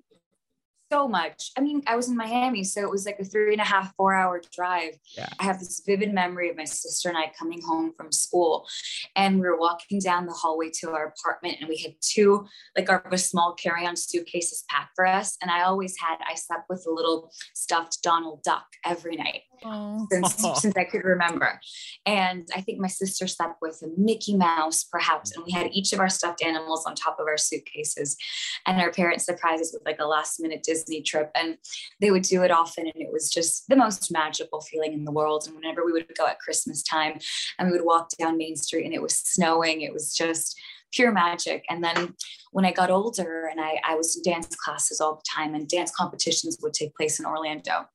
So 0.92 1.08
much. 1.08 1.52
I 1.58 1.62
mean, 1.62 1.82
I 1.88 1.96
was 1.96 2.10
in 2.10 2.18
Miami, 2.18 2.64
so 2.64 2.82
it 2.82 2.90
was 2.90 3.06
like 3.06 3.20
a 3.20 3.26
three 3.26 3.52
and 3.52 3.62
a 3.62 3.66
half, 3.66 3.94
four 3.96 4.14
hour 4.14 4.42
drive. 4.54 4.98
Yeah. 5.18 5.28
I 5.40 5.44
have 5.44 5.60
this 5.60 5.82
vivid 5.86 6.14
memory 6.14 6.50
of 6.50 6.58
my 6.58 6.66
sister 6.66 7.10
and 7.10 7.18
I 7.18 7.32
coming 7.38 7.62
home 7.62 7.94
from 7.96 8.12
school, 8.12 8.68
and 9.16 9.36
we 9.36 9.48
were 9.48 9.58
walking 9.58 10.00
down 10.00 10.26
the 10.26 10.34
hallway 10.34 10.70
to 10.80 10.92
our 10.92 11.14
apartment, 11.18 11.58
and 11.60 11.70
we 11.70 11.78
had 11.78 11.96
two 12.02 12.46
like 12.76 12.90
our 12.90 13.18
small 13.18 13.54
carry 13.54 13.86
on 13.86 13.96
suitcases 13.96 14.64
packed 14.70 14.92
for 14.96 15.06
us. 15.06 15.38
And 15.42 15.52
I 15.52 15.64
always 15.64 15.96
had 16.00 16.18
I 16.28 16.36
slept 16.36 16.70
with 16.70 16.86
a 16.88 16.92
little 16.92 17.32
stuffed 17.54 18.00
Donald 18.04 18.44
Duck 18.44 18.66
every 18.86 19.16
night 19.16 19.42
Oh. 19.64 20.08
since 20.12 20.36
since 20.62 20.76
I 20.78 20.84
could 20.84 21.04
remember. 21.04 21.60
And 22.06 22.48
I 22.56 22.62
think 22.62 22.80
my 22.80 22.88
sister 22.88 23.28
slept 23.28 23.56
with 23.62 23.82
a 23.84 23.88
Mickey 23.98 24.36
Mouse, 24.36 24.84
perhaps, 24.84 25.36
and 25.36 25.46
we 25.46 25.52
had 25.52 25.70
each 25.72 25.94
of 25.94 26.00
our 26.00 26.10
stuffed 26.10 26.44
animals 26.44 26.86
on 26.86 26.96
top 26.96 27.18
of 27.20 27.28
our 27.28 27.38
suitcases. 27.38 28.18
And 28.66 28.80
our 28.82 28.92
parents 28.92 29.26
surprised 29.26 29.62
us 29.62 29.74
with 29.74 29.84
like 29.86 30.00
a 30.00 30.06
last 30.06 30.40
minute 30.40 30.64
Disney 30.64 31.02
trip. 31.02 31.32
And 31.36 31.58
they 32.02 32.12
would 32.12 32.24
do 32.24 32.44
it 32.44 32.52
often. 32.52 32.86
And 32.86 33.02
it 33.02 33.12
was 33.12 33.30
just 33.30 33.68
the 33.68 33.76
most 33.76 34.12
magical 34.12 34.62
feeling 34.62 34.94
in 34.94 35.06
the 35.06 35.12
world. 35.12 35.46
And 35.48 35.56
whenever 35.56 35.86
we 35.86 35.94
would 35.94 36.08
go 36.18 36.28
at 36.28 36.40
Christmas 36.40 36.84
time 36.84 37.20
and 37.58 37.68
we 37.68 37.78
would 37.78 37.86
walk 37.86 38.10
down 38.18 38.38
Main 38.38 38.56
Street 38.56 38.86
and 38.86 38.94
it 38.94 39.02
was 39.02 39.18
snowing, 39.18 39.82
it 39.82 39.94
was 39.94 40.14
just 40.14 40.60
pure 40.94 41.12
magic. 41.12 41.66
And 41.70 41.84
then 41.84 42.16
when 42.52 42.66
I 42.66 42.72
got 42.72 42.90
older 42.90 43.48
and 43.52 43.60
I, 43.60 43.80
I 43.86 43.96
was 43.96 44.16
in 44.16 44.32
dance 44.32 44.56
classes 44.56 45.00
all 45.00 45.16
the 45.16 45.24
time 45.30 45.54
and 45.54 45.68
dance 45.68 45.92
competitions 45.92 46.58
would 46.62 46.74
take 46.74 46.96
place 46.96 47.20
in 47.20 47.26
Orlando. 47.26 47.88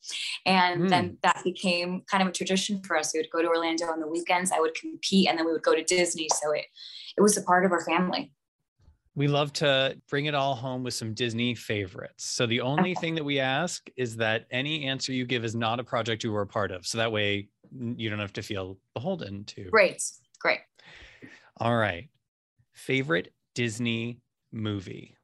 And 0.47 0.83
mm. 0.83 0.89
then 0.89 1.19
that 1.23 1.41
became 1.45 2.03
kind 2.11 2.23
of 2.23 2.29
a 2.29 2.33
tradition 2.33 2.83
for 2.83 2.97
us. 2.97 3.13
We 3.13 3.21
would 3.21 3.31
go 3.31 3.43
to 3.43 3.49
Orlando 3.49 3.87
on 3.87 4.01
the 4.01 4.09
weekends, 4.09 4.53
I 4.53 4.61
would 4.61 4.75
compete, 4.75 5.29
and 5.29 5.39
then 5.39 5.47
we 5.47 5.53
would 5.53 5.63
go 5.63 5.75
to 5.75 5.83
Disney. 5.83 6.29
So 6.41 6.53
it 6.53 6.67
it 7.17 7.21
was 7.21 7.37
a 7.37 7.43
part 7.43 7.65
of 7.65 7.73
our 7.73 7.85
family. 7.85 8.33
We 9.15 9.29
love 9.29 9.53
to 9.55 9.99
bring 10.09 10.25
it 10.25 10.35
all 10.35 10.55
home 10.55 10.83
with 10.83 10.95
some 10.95 11.13
Disney 11.13 11.55
favorites. 11.55 12.25
So 12.25 12.47
the 12.47 12.63
only 12.63 12.95
thing 12.95 13.15
that 13.17 13.25
we 13.25 13.41
ask 13.41 13.91
is 13.95 14.17
that 14.17 14.47
any 14.51 14.87
answer 14.87 15.13
you 15.13 15.27
give 15.27 15.45
is 15.45 15.55
not 15.55 15.79
a 15.79 15.85
project 15.85 16.25
you 16.25 16.33
were 16.33 16.41
a 16.41 16.47
part 16.47 16.71
of. 16.71 16.87
So 16.87 16.97
that 16.97 17.13
way 17.13 17.49
you 17.79 18.09
don't 18.09 18.19
have 18.19 18.33
to 18.35 18.43
feel 18.43 18.79
beholden 18.95 19.45
to. 19.45 19.65
Great. 19.65 20.03
Great. 20.41 20.61
All 21.59 21.77
right. 21.77 22.09
Favorite 22.73 23.33
Disney 23.55 24.21
movie? 24.51 25.17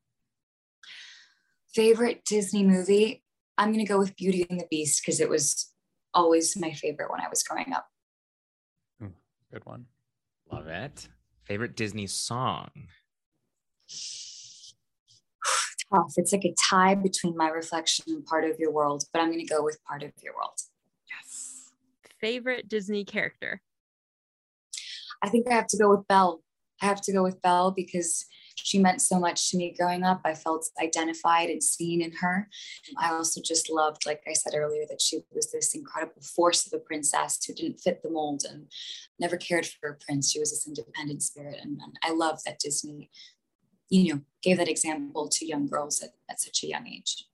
Favorite 1.75 2.25
Disney 2.25 2.65
movie? 2.65 3.23
I'm 3.57 3.73
going 3.73 3.85
to 3.85 3.91
go 3.91 3.99
with 3.99 4.17
Beauty 4.17 4.47
and 4.49 4.61
the 4.61 4.67
Beast 4.71 5.03
because 5.05 5.21
it 5.21 5.29
was 5.29 5.73
always 6.15 6.57
my 6.57 6.73
favorite 6.73 7.11
when 7.11 7.21
I 7.21 7.29
was 7.29 7.43
growing 7.43 7.73
up. 7.73 7.87
Good 9.53 9.65
one. 9.65 9.87
Love 10.53 10.67
it. 10.67 11.09
Favorite 11.45 11.75
Disney 11.75 12.07
song? 12.07 12.69
Tough. 15.91 16.13
It's 16.17 16.33
like 16.33 16.45
a 16.45 16.55
tie 16.69 16.95
between 16.95 17.35
my 17.35 17.49
reflection 17.49 18.05
and 18.09 18.27
part 18.27 18.45
of 18.45 18.59
your 18.59 18.71
world, 18.71 19.05
but 19.13 19.21
I'm 19.21 19.29
going 19.29 19.45
to 19.45 19.47
go 19.47 19.65
with 19.65 19.83
part 19.85 20.03
of 20.03 20.13
your 20.23 20.35
world. 20.35 20.59
Yes. 21.11 21.71
Favorite 22.21 22.69
Disney 22.69 23.05
character? 23.07 23.63
I 25.23 25.31
think 25.31 25.49
I 25.51 25.55
have 25.55 25.67
to 25.69 25.79
go 25.79 25.89
with 25.91 26.07
Belle. 26.09 26.43
I 26.81 26.87
have 26.87 27.01
to 27.03 27.13
go 27.13 27.23
with 27.23 27.43
Belle 27.43 27.71
because 27.71 28.27
she 28.55 28.79
meant 28.79 29.01
so 29.01 29.19
much 29.19 29.51
to 29.51 29.57
me 29.57 29.75
growing 29.77 30.03
up. 30.03 30.21
I 30.25 30.35
felt 30.35 30.69
identified 30.83 31.49
and 31.49 31.63
seen 31.63 32.03
in 32.03 32.13
her. 32.13 32.49
I 32.99 33.11
also 33.11 33.41
just 33.45 33.71
loved, 33.71 34.05
like 34.07 34.23
I 34.29 34.33
said 34.33 34.55
earlier, 34.55 34.85
that 34.89 35.01
she 35.01 35.21
was 35.33 35.53
this 35.53 35.75
incredible 35.75 36.23
force 36.23 36.67
of 36.67 36.73
a 36.73 36.83
princess 36.83 37.45
who 37.45 37.55
didn't 37.55 37.81
fit 37.81 38.03
the 38.03 38.11
mold 38.11 38.43
and 38.49 38.67
never 39.19 39.37
cared 39.37 39.67
for 39.67 39.91
a 39.91 39.95
prince. 39.97 40.31
She 40.31 40.41
was 40.41 40.51
this 40.51 40.67
independent 40.67 41.23
spirit. 41.23 41.59
And, 41.63 41.81
and 41.83 41.97
I 42.03 42.13
love 42.13 42.41
that 42.45 42.59
Disney, 42.59 43.11
you 43.89 44.15
know, 44.15 44.21
gave 44.43 44.59
that 44.59 44.69
example 44.69 45.29
to 45.29 45.47
young 45.47 45.69
girls 45.69 46.03
at, 46.03 46.11
at 46.29 46.41
such 46.41 46.63
a 46.65 46.69
young 46.69 46.87
age. 46.87 47.27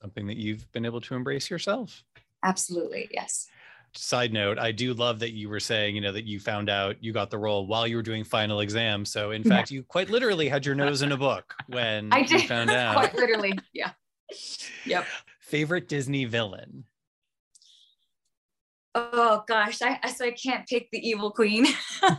Something 0.00 0.26
that 0.26 0.36
you've 0.36 0.70
been 0.72 0.84
able 0.84 1.00
to 1.02 1.14
embrace 1.14 1.50
yourself. 1.50 2.04
Absolutely. 2.42 3.08
Yes. 3.12 3.46
Side 3.94 4.32
note, 4.32 4.58
I 4.58 4.72
do 4.72 4.94
love 4.94 5.18
that 5.18 5.32
you 5.32 5.50
were 5.50 5.60
saying, 5.60 5.94
you 5.94 6.00
know, 6.00 6.12
that 6.12 6.24
you 6.24 6.40
found 6.40 6.70
out 6.70 6.96
you 7.04 7.12
got 7.12 7.30
the 7.30 7.36
role 7.38 7.66
while 7.66 7.86
you 7.86 7.96
were 7.96 8.02
doing 8.02 8.24
final 8.24 8.60
exam. 8.60 9.04
So 9.04 9.32
in 9.32 9.42
Yeah. 9.42 9.48
fact, 9.50 9.70
you 9.70 9.82
quite 9.82 10.08
literally 10.08 10.48
had 10.48 10.64
your 10.64 10.74
nose 10.74 11.02
in 11.02 11.12
a 11.12 11.16
book 11.16 11.54
when 11.66 12.10
I 12.12 12.20
you 12.20 12.26
did. 12.26 12.48
found 12.48 12.70
out. 12.72 12.94
Quite 12.94 13.14
literally. 13.14 13.58
Yeah. 13.74 13.90
Yep. 14.86 15.06
Favorite 15.40 15.88
Disney 15.88 16.24
villain? 16.24 16.84
Oh 18.94 19.42
gosh, 19.46 19.80
I- 19.82 20.00
so 20.08 20.24
I 20.26 20.30
can't 20.32 20.66
pick 20.66 20.90
the 20.90 20.98
evil 21.06 21.30
queen. 21.30 21.66
well, 22.02 22.10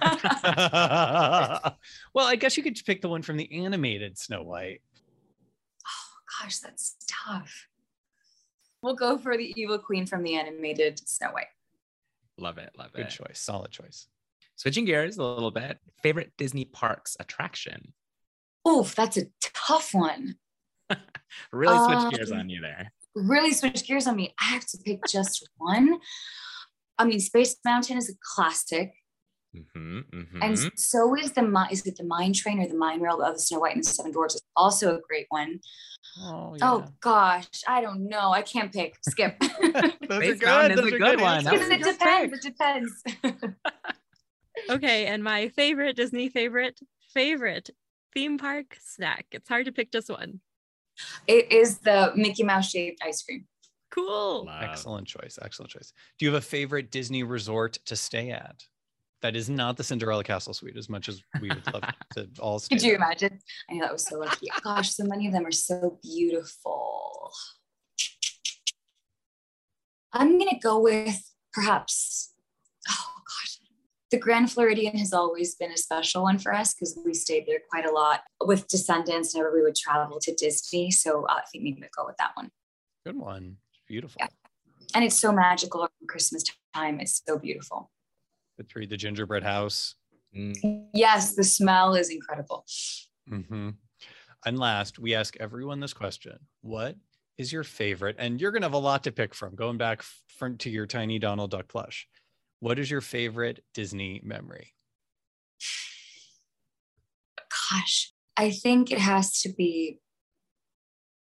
I 2.17 2.35
guess 2.39 2.55
you 2.57 2.63
could 2.63 2.79
pick 2.85 3.01
the 3.01 3.09
one 3.09 3.21
from 3.23 3.37
the 3.37 3.51
animated 3.63 4.17
Snow 4.17 4.43
White. 4.43 4.81
Oh 5.85 6.41
gosh, 6.41 6.59
that's 6.59 6.95
tough. 7.07 7.67
We'll 8.81 8.95
go 8.95 9.17
for 9.17 9.37
the 9.37 9.53
evil 9.55 9.77
queen 9.79 10.05
from 10.05 10.23
the 10.23 10.35
animated 10.35 10.99
Snow 11.07 11.31
White. 11.31 11.47
Love 12.37 12.57
it. 12.57 12.71
Love 12.77 12.91
Good 12.93 13.01
it. 13.01 13.03
Good 13.05 13.25
choice. 13.27 13.39
Solid 13.39 13.71
choice. 13.71 14.07
Switching 14.55 14.85
gears 14.85 15.17
a 15.17 15.23
little 15.23 15.51
bit. 15.51 15.79
Favorite 16.01 16.31
Disney 16.37 16.65
parks 16.65 17.17
attraction? 17.19 17.93
Oof, 18.67 18.95
that's 18.95 19.17
a 19.17 19.23
tough 19.43 19.93
one. 19.93 20.35
Really 21.51 21.77
switch 21.99 22.13
gears 22.15 22.31
Um, 22.31 22.39
on 22.41 22.49
you 22.49 22.61
there. 22.61 22.93
Really 23.15 23.53
switch 23.53 23.87
gears 23.87 24.05
on 24.05 24.15
me. 24.15 24.33
I 24.39 24.45
have 24.45 24.65
to 24.67 24.77
pick 24.77 24.99
just 25.09 25.49
one. 25.57 25.97
I 26.99 27.05
mean, 27.05 27.19
Space 27.19 27.55
Mountain 27.65 27.97
is 27.97 28.09
a 28.09 28.13
classic, 28.35 28.93
hmm 29.53 29.99
mm-hmm. 29.99 30.41
and 30.41 30.71
so 30.75 31.15
is 31.15 31.31
the 31.33 31.43
mi- 31.43 31.67
is 31.71 31.85
it 31.85 31.95
the 31.97 32.03
Mine 32.03 32.33
Train 32.33 32.59
or 32.59 32.67
the 32.67 32.75
Mine 32.75 33.01
Rail 33.01 33.21
of 33.21 33.35
the 33.35 33.39
Snow 33.39 33.59
White 33.59 33.75
and 33.75 33.83
the 33.83 33.87
Seven 33.89 34.11
Dwarfs? 34.11 34.35
Is 34.35 34.41
also 34.55 34.95
a 34.95 34.99
great 35.07 35.27
one. 35.29 35.59
Oh, 36.19 36.55
Oh 36.61 36.85
gosh, 37.01 37.47
I 37.67 37.81
don't 37.81 38.07
know. 38.07 38.31
I 38.31 38.41
can't 38.41 38.71
pick. 38.71 38.95
Skip. 39.07 39.39
Those 39.39 39.61
are 39.61 40.35
good. 40.35 40.41
Mountain 40.41 40.75
Those 40.77 40.93
are 40.93 40.97
good 40.97 41.21
one. 41.21 41.43
That. 41.43 41.53
Because 41.53 41.69
it 41.69 41.81
a 41.81 41.83
good 41.83 41.97
depends. 41.99 42.33
It 42.33 42.41
depends. 42.41 43.03
Okay, 44.69 45.07
and 45.07 45.23
my 45.23 45.49
favorite 45.49 45.95
Disney 45.95 46.29
favorite 46.29 46.79
favorite 47.13 47.69
theme 48.13 48.37
park 48.37 48.77
snack. 48.79 49.25
It's 49.31 49.49
hard 49.49 49.65
to 49.65 49.71
pick 49.71 49.91
just 49.91 50.09
one. 50.09 50.39
it 51.27 51.51
is 51.51 51.79
the 51.79 52.11
Mickey 52.15 52.43
Mouse 52.43 52.69
shaped 52.69 53.01
ice 53.03 53.23
cream. 53.23 53.45
Cool. 53.91 54.45
Love. 54.45 54.63
Excellent 54.63 55.07
choice. 55.07 55.37
Excellent 55.41 55.71
choice. 55.71 55.91
Do 56.17 56.25
you 56.25 56.31
have 56.33 56.41
a 56.41 56.45
favorite 56.45 56.91
Disney 56.91 57.23
resort 57.23 57.79
to 57.85 57.95
stay 57.95 58.31
at? 58.31 58.63
That 59.23 59.37
is 59.37 59.49
not 59.49 59.77
the 59.77 59.85
Cinderella 59.85 60.21
Castle 60.21 60.53
Suite, 60.53 60.75
as 60.75 60.89
much 60.89 61.07
as 61.07 61.23
we 61.39 61.47
would 61.47 61.73
love 61.73 61.83
to 62.15 62.27
all 62.39 62.59
stay. 62.59 62.75
Could 62.75 62.83
you 62.83 62.89
there. 62.89 62.97
imagine? 62.97 63.39
I 63.71 63.75
know 63.75 63.85
that 63.85 63.93
was 63.93 64.05
so 64.05 64.19
lucky. 64.19 64.49
Gosh, 64.61 64.93
so 64.93 65.05
many 65.05 65.27
of 65.27 65.33
them 65.33 65.45
are 65.45 65.51
so 65.51 65.97
beautiful. 66.03 67.31
I'm 70.11 70.37
gonna 70.37 70.59
go 70.61 70.77
with 70.77 71.23
perhaps, 71.53 72.33
oh 72.89 73.13
gosh, 73.25 73.59
the 74.11 74.19
Grand 74.19 74.51
Floridian 74.51 74.97
has 74.97 75.13
always 75.13 75.55
been 75.55 75.71
a 75.71 75.77
special 75.77 76.23
one 76.23 76.37
for 76.37 76.53
us 76.53 76.73
because 76.73 76.99
we 77.05 77.13
stayed 77.13 77.45
there 77.47 77.59
quite 77.69 77.85
a 77.85 77.91
lot 77.91 78.23
with 78.43 78.67
descendants 78.67 79.33
whenever 79.33 79.53
we 79.55 79.61
would 79.61 79.75
travel 79.75 80.19
to 80.19 80.35
Disney. 80.35 80.91
So 80.91 81.25
I 81.29 81.43
think 81.49 81.63
maybe 81.63 81.77
we'll 81.79 81.89
go 81.95 82.05
with 82.05 82.17
that 82.17 82.31
one. 82.35 82.51
Good 83.05 83.15
one. 83.15 83.55
Beautiful. 83.87 84.19
Yeah. 84.19 84.27
And 84.93 85.05
it's 85.05 85.15
so 85.15 85.31
magical 85.31 85.79
around 85.79 86.09
Christmas 86.09 86.43
time. 86.75 86.99
It's 86.99 87.21
so 87.25 87.39
beautiful. 87.39 87.89
The 88.57 88.63
three, 88.63 88.85
the 88.85 88.97
gingerbread 88.97 89.43
house. 89.43 89.95
Mm, 90.35 90.89
Yes, 90.93 91.35
the 91.35 91.43
smell 91.43 91.95
is 91.95 92.09
incredible. 92.09 92.65
hmm 93.27 93.69
And 94.45 94.59
last, 94.59 94.99
we 94.99 95.15
ask 95.15 95.35
everyone 95.39 95.79
this 95.79 95.93
question: 95.93 96.37
What 96.61 96.95
is 97.37 97.51
your 97.51 97.63
favorite? 97.63 98.15
And 98.19 98.39
you're 98.39 98.51
gonna 98.51 98.65
have 98.65 98.73
a 98.73 98.77
lot 98.77 99.03
to 99.05 99.11
pick 99.11 99.33
from. 99.33 99.55
Going 99.55 99.77
back 99.77 99.99
f- 99.99 100.21
from 100.37 100.57
to 100.59 100.69
your 100.69 100.85
tiny 100.85 101.19
Donald 101.19 101.51
Duck 101.51 101.67
plush. 101.67 102.07
What 102.59 102.79
is 102.79 102.89
your 102.89 103.01
favorite 103.01 103.63
Disney 103.73 104.21
memory? 104.23 104.73
gosh, 107.71 108.13
I 108.37 108.51
think 108.51 108.91
it 108.91 108.99
has 108.99 109.39
to 109.41 109.53
be 109.53 109.99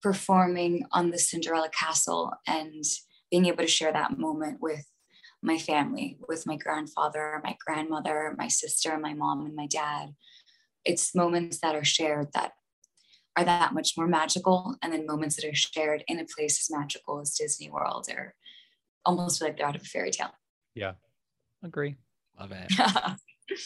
performing 0.02 0.86
on 0.92 1.12
the 1.12 1.18
Cinderella 1.20 1.70
Castle 1.70 2.32
and 2.48 2.84
being 3.30 3.46
able 3.46 3.64
to 3.64 3.68
share 3.68 3.92
that 3.92 4.18
moment 4.18 4.60
with 4.62 4.86
my 5.42 5.58
family, 5.58 6.18
with 6.28 6.46
my 6.46 6.58
grandfather, 6.58 7.42
my 7.44 7.56
grandmother, 7.66 8.36
my 8.38 8.48
sister, 8.48 8.98
my 8.98 9.14
mom, 9.14 9.46
and 9.46 9.56
my 9.56 9.68
dad. 9.68 10.10
It's 10.86 11.16
moments 11.16 11.60
that 11.62 11.76
are 11.76 11.84
shared 11.84 12.28
that 12.34 12.54
are 13.38 13.46
that 13.46 13.74
much 13.74 13.94
more 13.96 14.08
magical, 14.08 14.76
and 14.82 14.92
then 14.92 15.06
moments 15.06 15.36
that 15.38 15.46
are 15.46 15.56
shared 15.56 16.04
in 16.08 16.20
a 16.20 16.26
place 16.36 16.60
as 16.60 16.76
magical 16.76 17.22
as 17.22 17.36
Disney 17.36 17.70
World 17.70 18.08
or 18.10 18.34
almost 19.06 19.42
like 19.42 19.58
they're 19.58 19.68
out 19.68 19.76
of 19.76 19.82
a 19.82 19.86
fairy 19.86 20.12
tale. 20.12 20.32
Yeah, 20.76 20.94
agree. 21.64 21.96
love 22.40 22.52
it. 22.52 22.72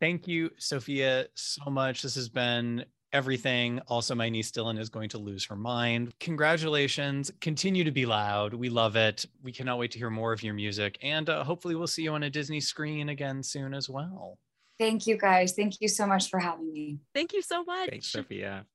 Thank 0.00 0.28
you, 0.28 0.50
Sophia, 0.58 1.26
so 1.34 1.70
much. 1.70 2.02
This 2.02 2.14
has 2.14 2.28
been 2.28 2.84
everything. 3.14 3.80
Also, 3.88 4.14
my 4.14 4.28
niece 4.28 4.50
Dylan 4.50 4.78
is 4.78 4.90
going 4.90 5.08
to 5.10 5.18
lose 5.18 5.44
her 5.46 5.56
mind. 5.56 6.12
Congratulations. 6.20 7.30
Continue 7.40 7.84
to 7.84 7.90
be 7.90 8.04
loud. 8.04 8.52
We 8.52 8.68
love 8.68 8.96
it. 8.96 9.24
We 9.42 9.52
cannot 9.52 9.78
wait 9.78 9.92
to 9.92 9.98
hear 9.98 10.10
more 10.10 10.32
of 10.32 10.42
your 10.42 10.52
music. 10.52 10.98
And 11.00 11.30
uh, 11.30 11.44
hopefully, 11.44 11.76
we'll 11.76 11.86
see 11.86 12.02
you 12.02 12.12
on 12.12 12.24
a 12.24 12.30
Disney 12.30 12.60
screen 12.60 13.08
again 13.08 13.42
soon 13.42 13.72
as 13.72 13.88
well. 13.88 14.38
Thank 14.78 15.06
you 15.06 15.16
guys. 15.16 15.52
Thank 15.52 15.80
you 15.80 15.88
so 15.88 16.06
much 16.06 16.28
for 16.28 16.40
having 16.40 16.72
me. 16.72 16.98
Thank 17.14 17.32
you 17.32 17.40
so 17.40 17.62
much. 17.64 17.88
Thanks, 17.88 18.08
Sophia. 18.08 18.66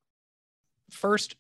First, 0.89 1.35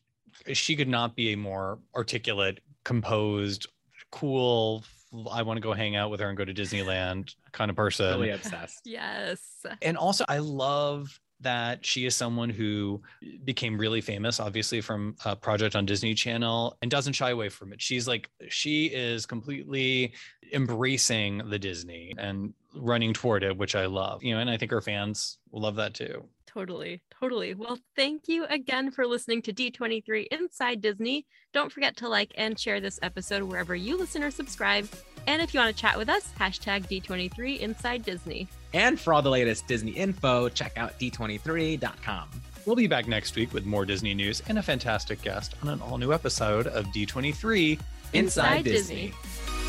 she 0.51 0.75
could 0.75 0.89
not 0.89 1.15
be 1.15 1.33
a 1.33 1.37
more 1.37 1.79
articulate, 1.95 2.59
composed, 2.83 3.67
cool, 4.11 4.83
I 5.31 5.41
want 5.41 5.57
to 5.57 5.61
go 5.61 5.73
hang 5.73 5.95
out 5.95 6.11
with 6.11 6.19
her 6.19 6.29
and 6.29 6.37
go 6.37 6.45
to 6.45 6.53
Disneyland 6.53 7.33
kind 7.51 7.71
of 7.71 7.75
person. 7.75 8.19
Really 8.19 8.29
obsessed. 8.29 8.81
Yes. 8.85 9.65
and 9.81 9.97
also 9.97 10.23
i 10.27 10.37
love 10.37 11.19
that 11.41 11.85
she 11.85 12.05
is 12.05 12.15
someone 12.15 12.49
who 12.49 13.01
became 13.43 13.77
really 13.77 14.01
famous 14.01 14.39
obviously 14.39 14.81
from 14.81 15.15
a 15.25 15.35
project 15.35 15.75
on 15.75 15.85
disney 15.85 16.13
channel 16.13 16.77
and 16.81 16.91
doesn't 16.91 17.13
shy 17.13 17.29
away 17.29 17.49
from 17.49 17.73
it 17.73 17.81
she's 17.81 18.07
like 18.07 18.29
she 18.49 18.87
is 18.87 19.25
completely 19.25 20.13
embracing 20.53 21.37
the 21.49 21.59
disney 21.59 22.13
and 22.17 22.53
running 22.75 23.13
toward 23.13 23.43
it 23.43 23.57
which 23.57 23.75
i 23.75 23.85
love 23.85 24.23
you 24.23 24.33
know 24.33 24.39
and 24.39 24.49
i 24.49 24.57
think 24.57 24.71
her 24.71 24.81
fans 24.81 25.37
will 25.51 25.61
love 25.61 25.75
that 25.75 25.93
too 25.93 26.23
Totally, 26.51 26.99
totally. 27.11 27.53
Well, 27.53 27.77
thank 27.95 28.27
you 28.27 28.45
again 28.45 28.89
for 28.89 29.05
listening 29.05 29.43
to 29.43 29.53
D23 29.53 30.25
Inside 30.31 30.81
Disney. 30.81 31.27
Don't 31.53 31.71
forget 31.71 31.95
to 31.97 32.09
like 32.09 32.31
and 32.35 32.57
share 32.57 32.81
this 32.81 32.99
episode 33.03 33.43
wherever 33.43 33.75
you 33.75 33.95
listen 33.95 34.23
or 34.23 34.31
subscribe. 34.31 34.89
And 35.27 35.41
if 35.41 35.53
you 35.53 35.59
want 35.59 35.75
to 35.75 35.81
chat 35.81 35.97
with 35.97 36.09
us, 36.09 36.31
hashtag 36.39 36.87
D23 36.87 37.59
Inside 37.59 38.03
Disney. 38.03 38.47
And 38.73 38.99
for 38.99 39.13
all 39.13 39.21
the 39.21 39.29
latest 39.29 39.67
Disney 39.67 39.91
info, 39.91 40.49
check 40.49 40.77
out 40.77 40.99
d23.com. 40.99 42.29
we'll 42.65 42.75
be 42.75 42.87
back 42.87 43.07
next 43.07 43.35
week 43.35 43.53
with 43.53 43.65
more 43.65 43.85
disney 43.85 44.13
news 44.13 44.43
and 44.47 44.59
a 44.59 44.63
fantastic 44.63 45.21
guest 45.21 45.55
on 45.63 45.69
an 45.69 45.81
all-new 45.81 46.13
episode 46.13 46.67
of 46.67 46.85
d23 46.87 47.79
Inside 48.13 48.57
Inside 48.57 48.63
Disney. 48.63 49.13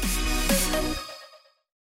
Disney. 0.03 0.40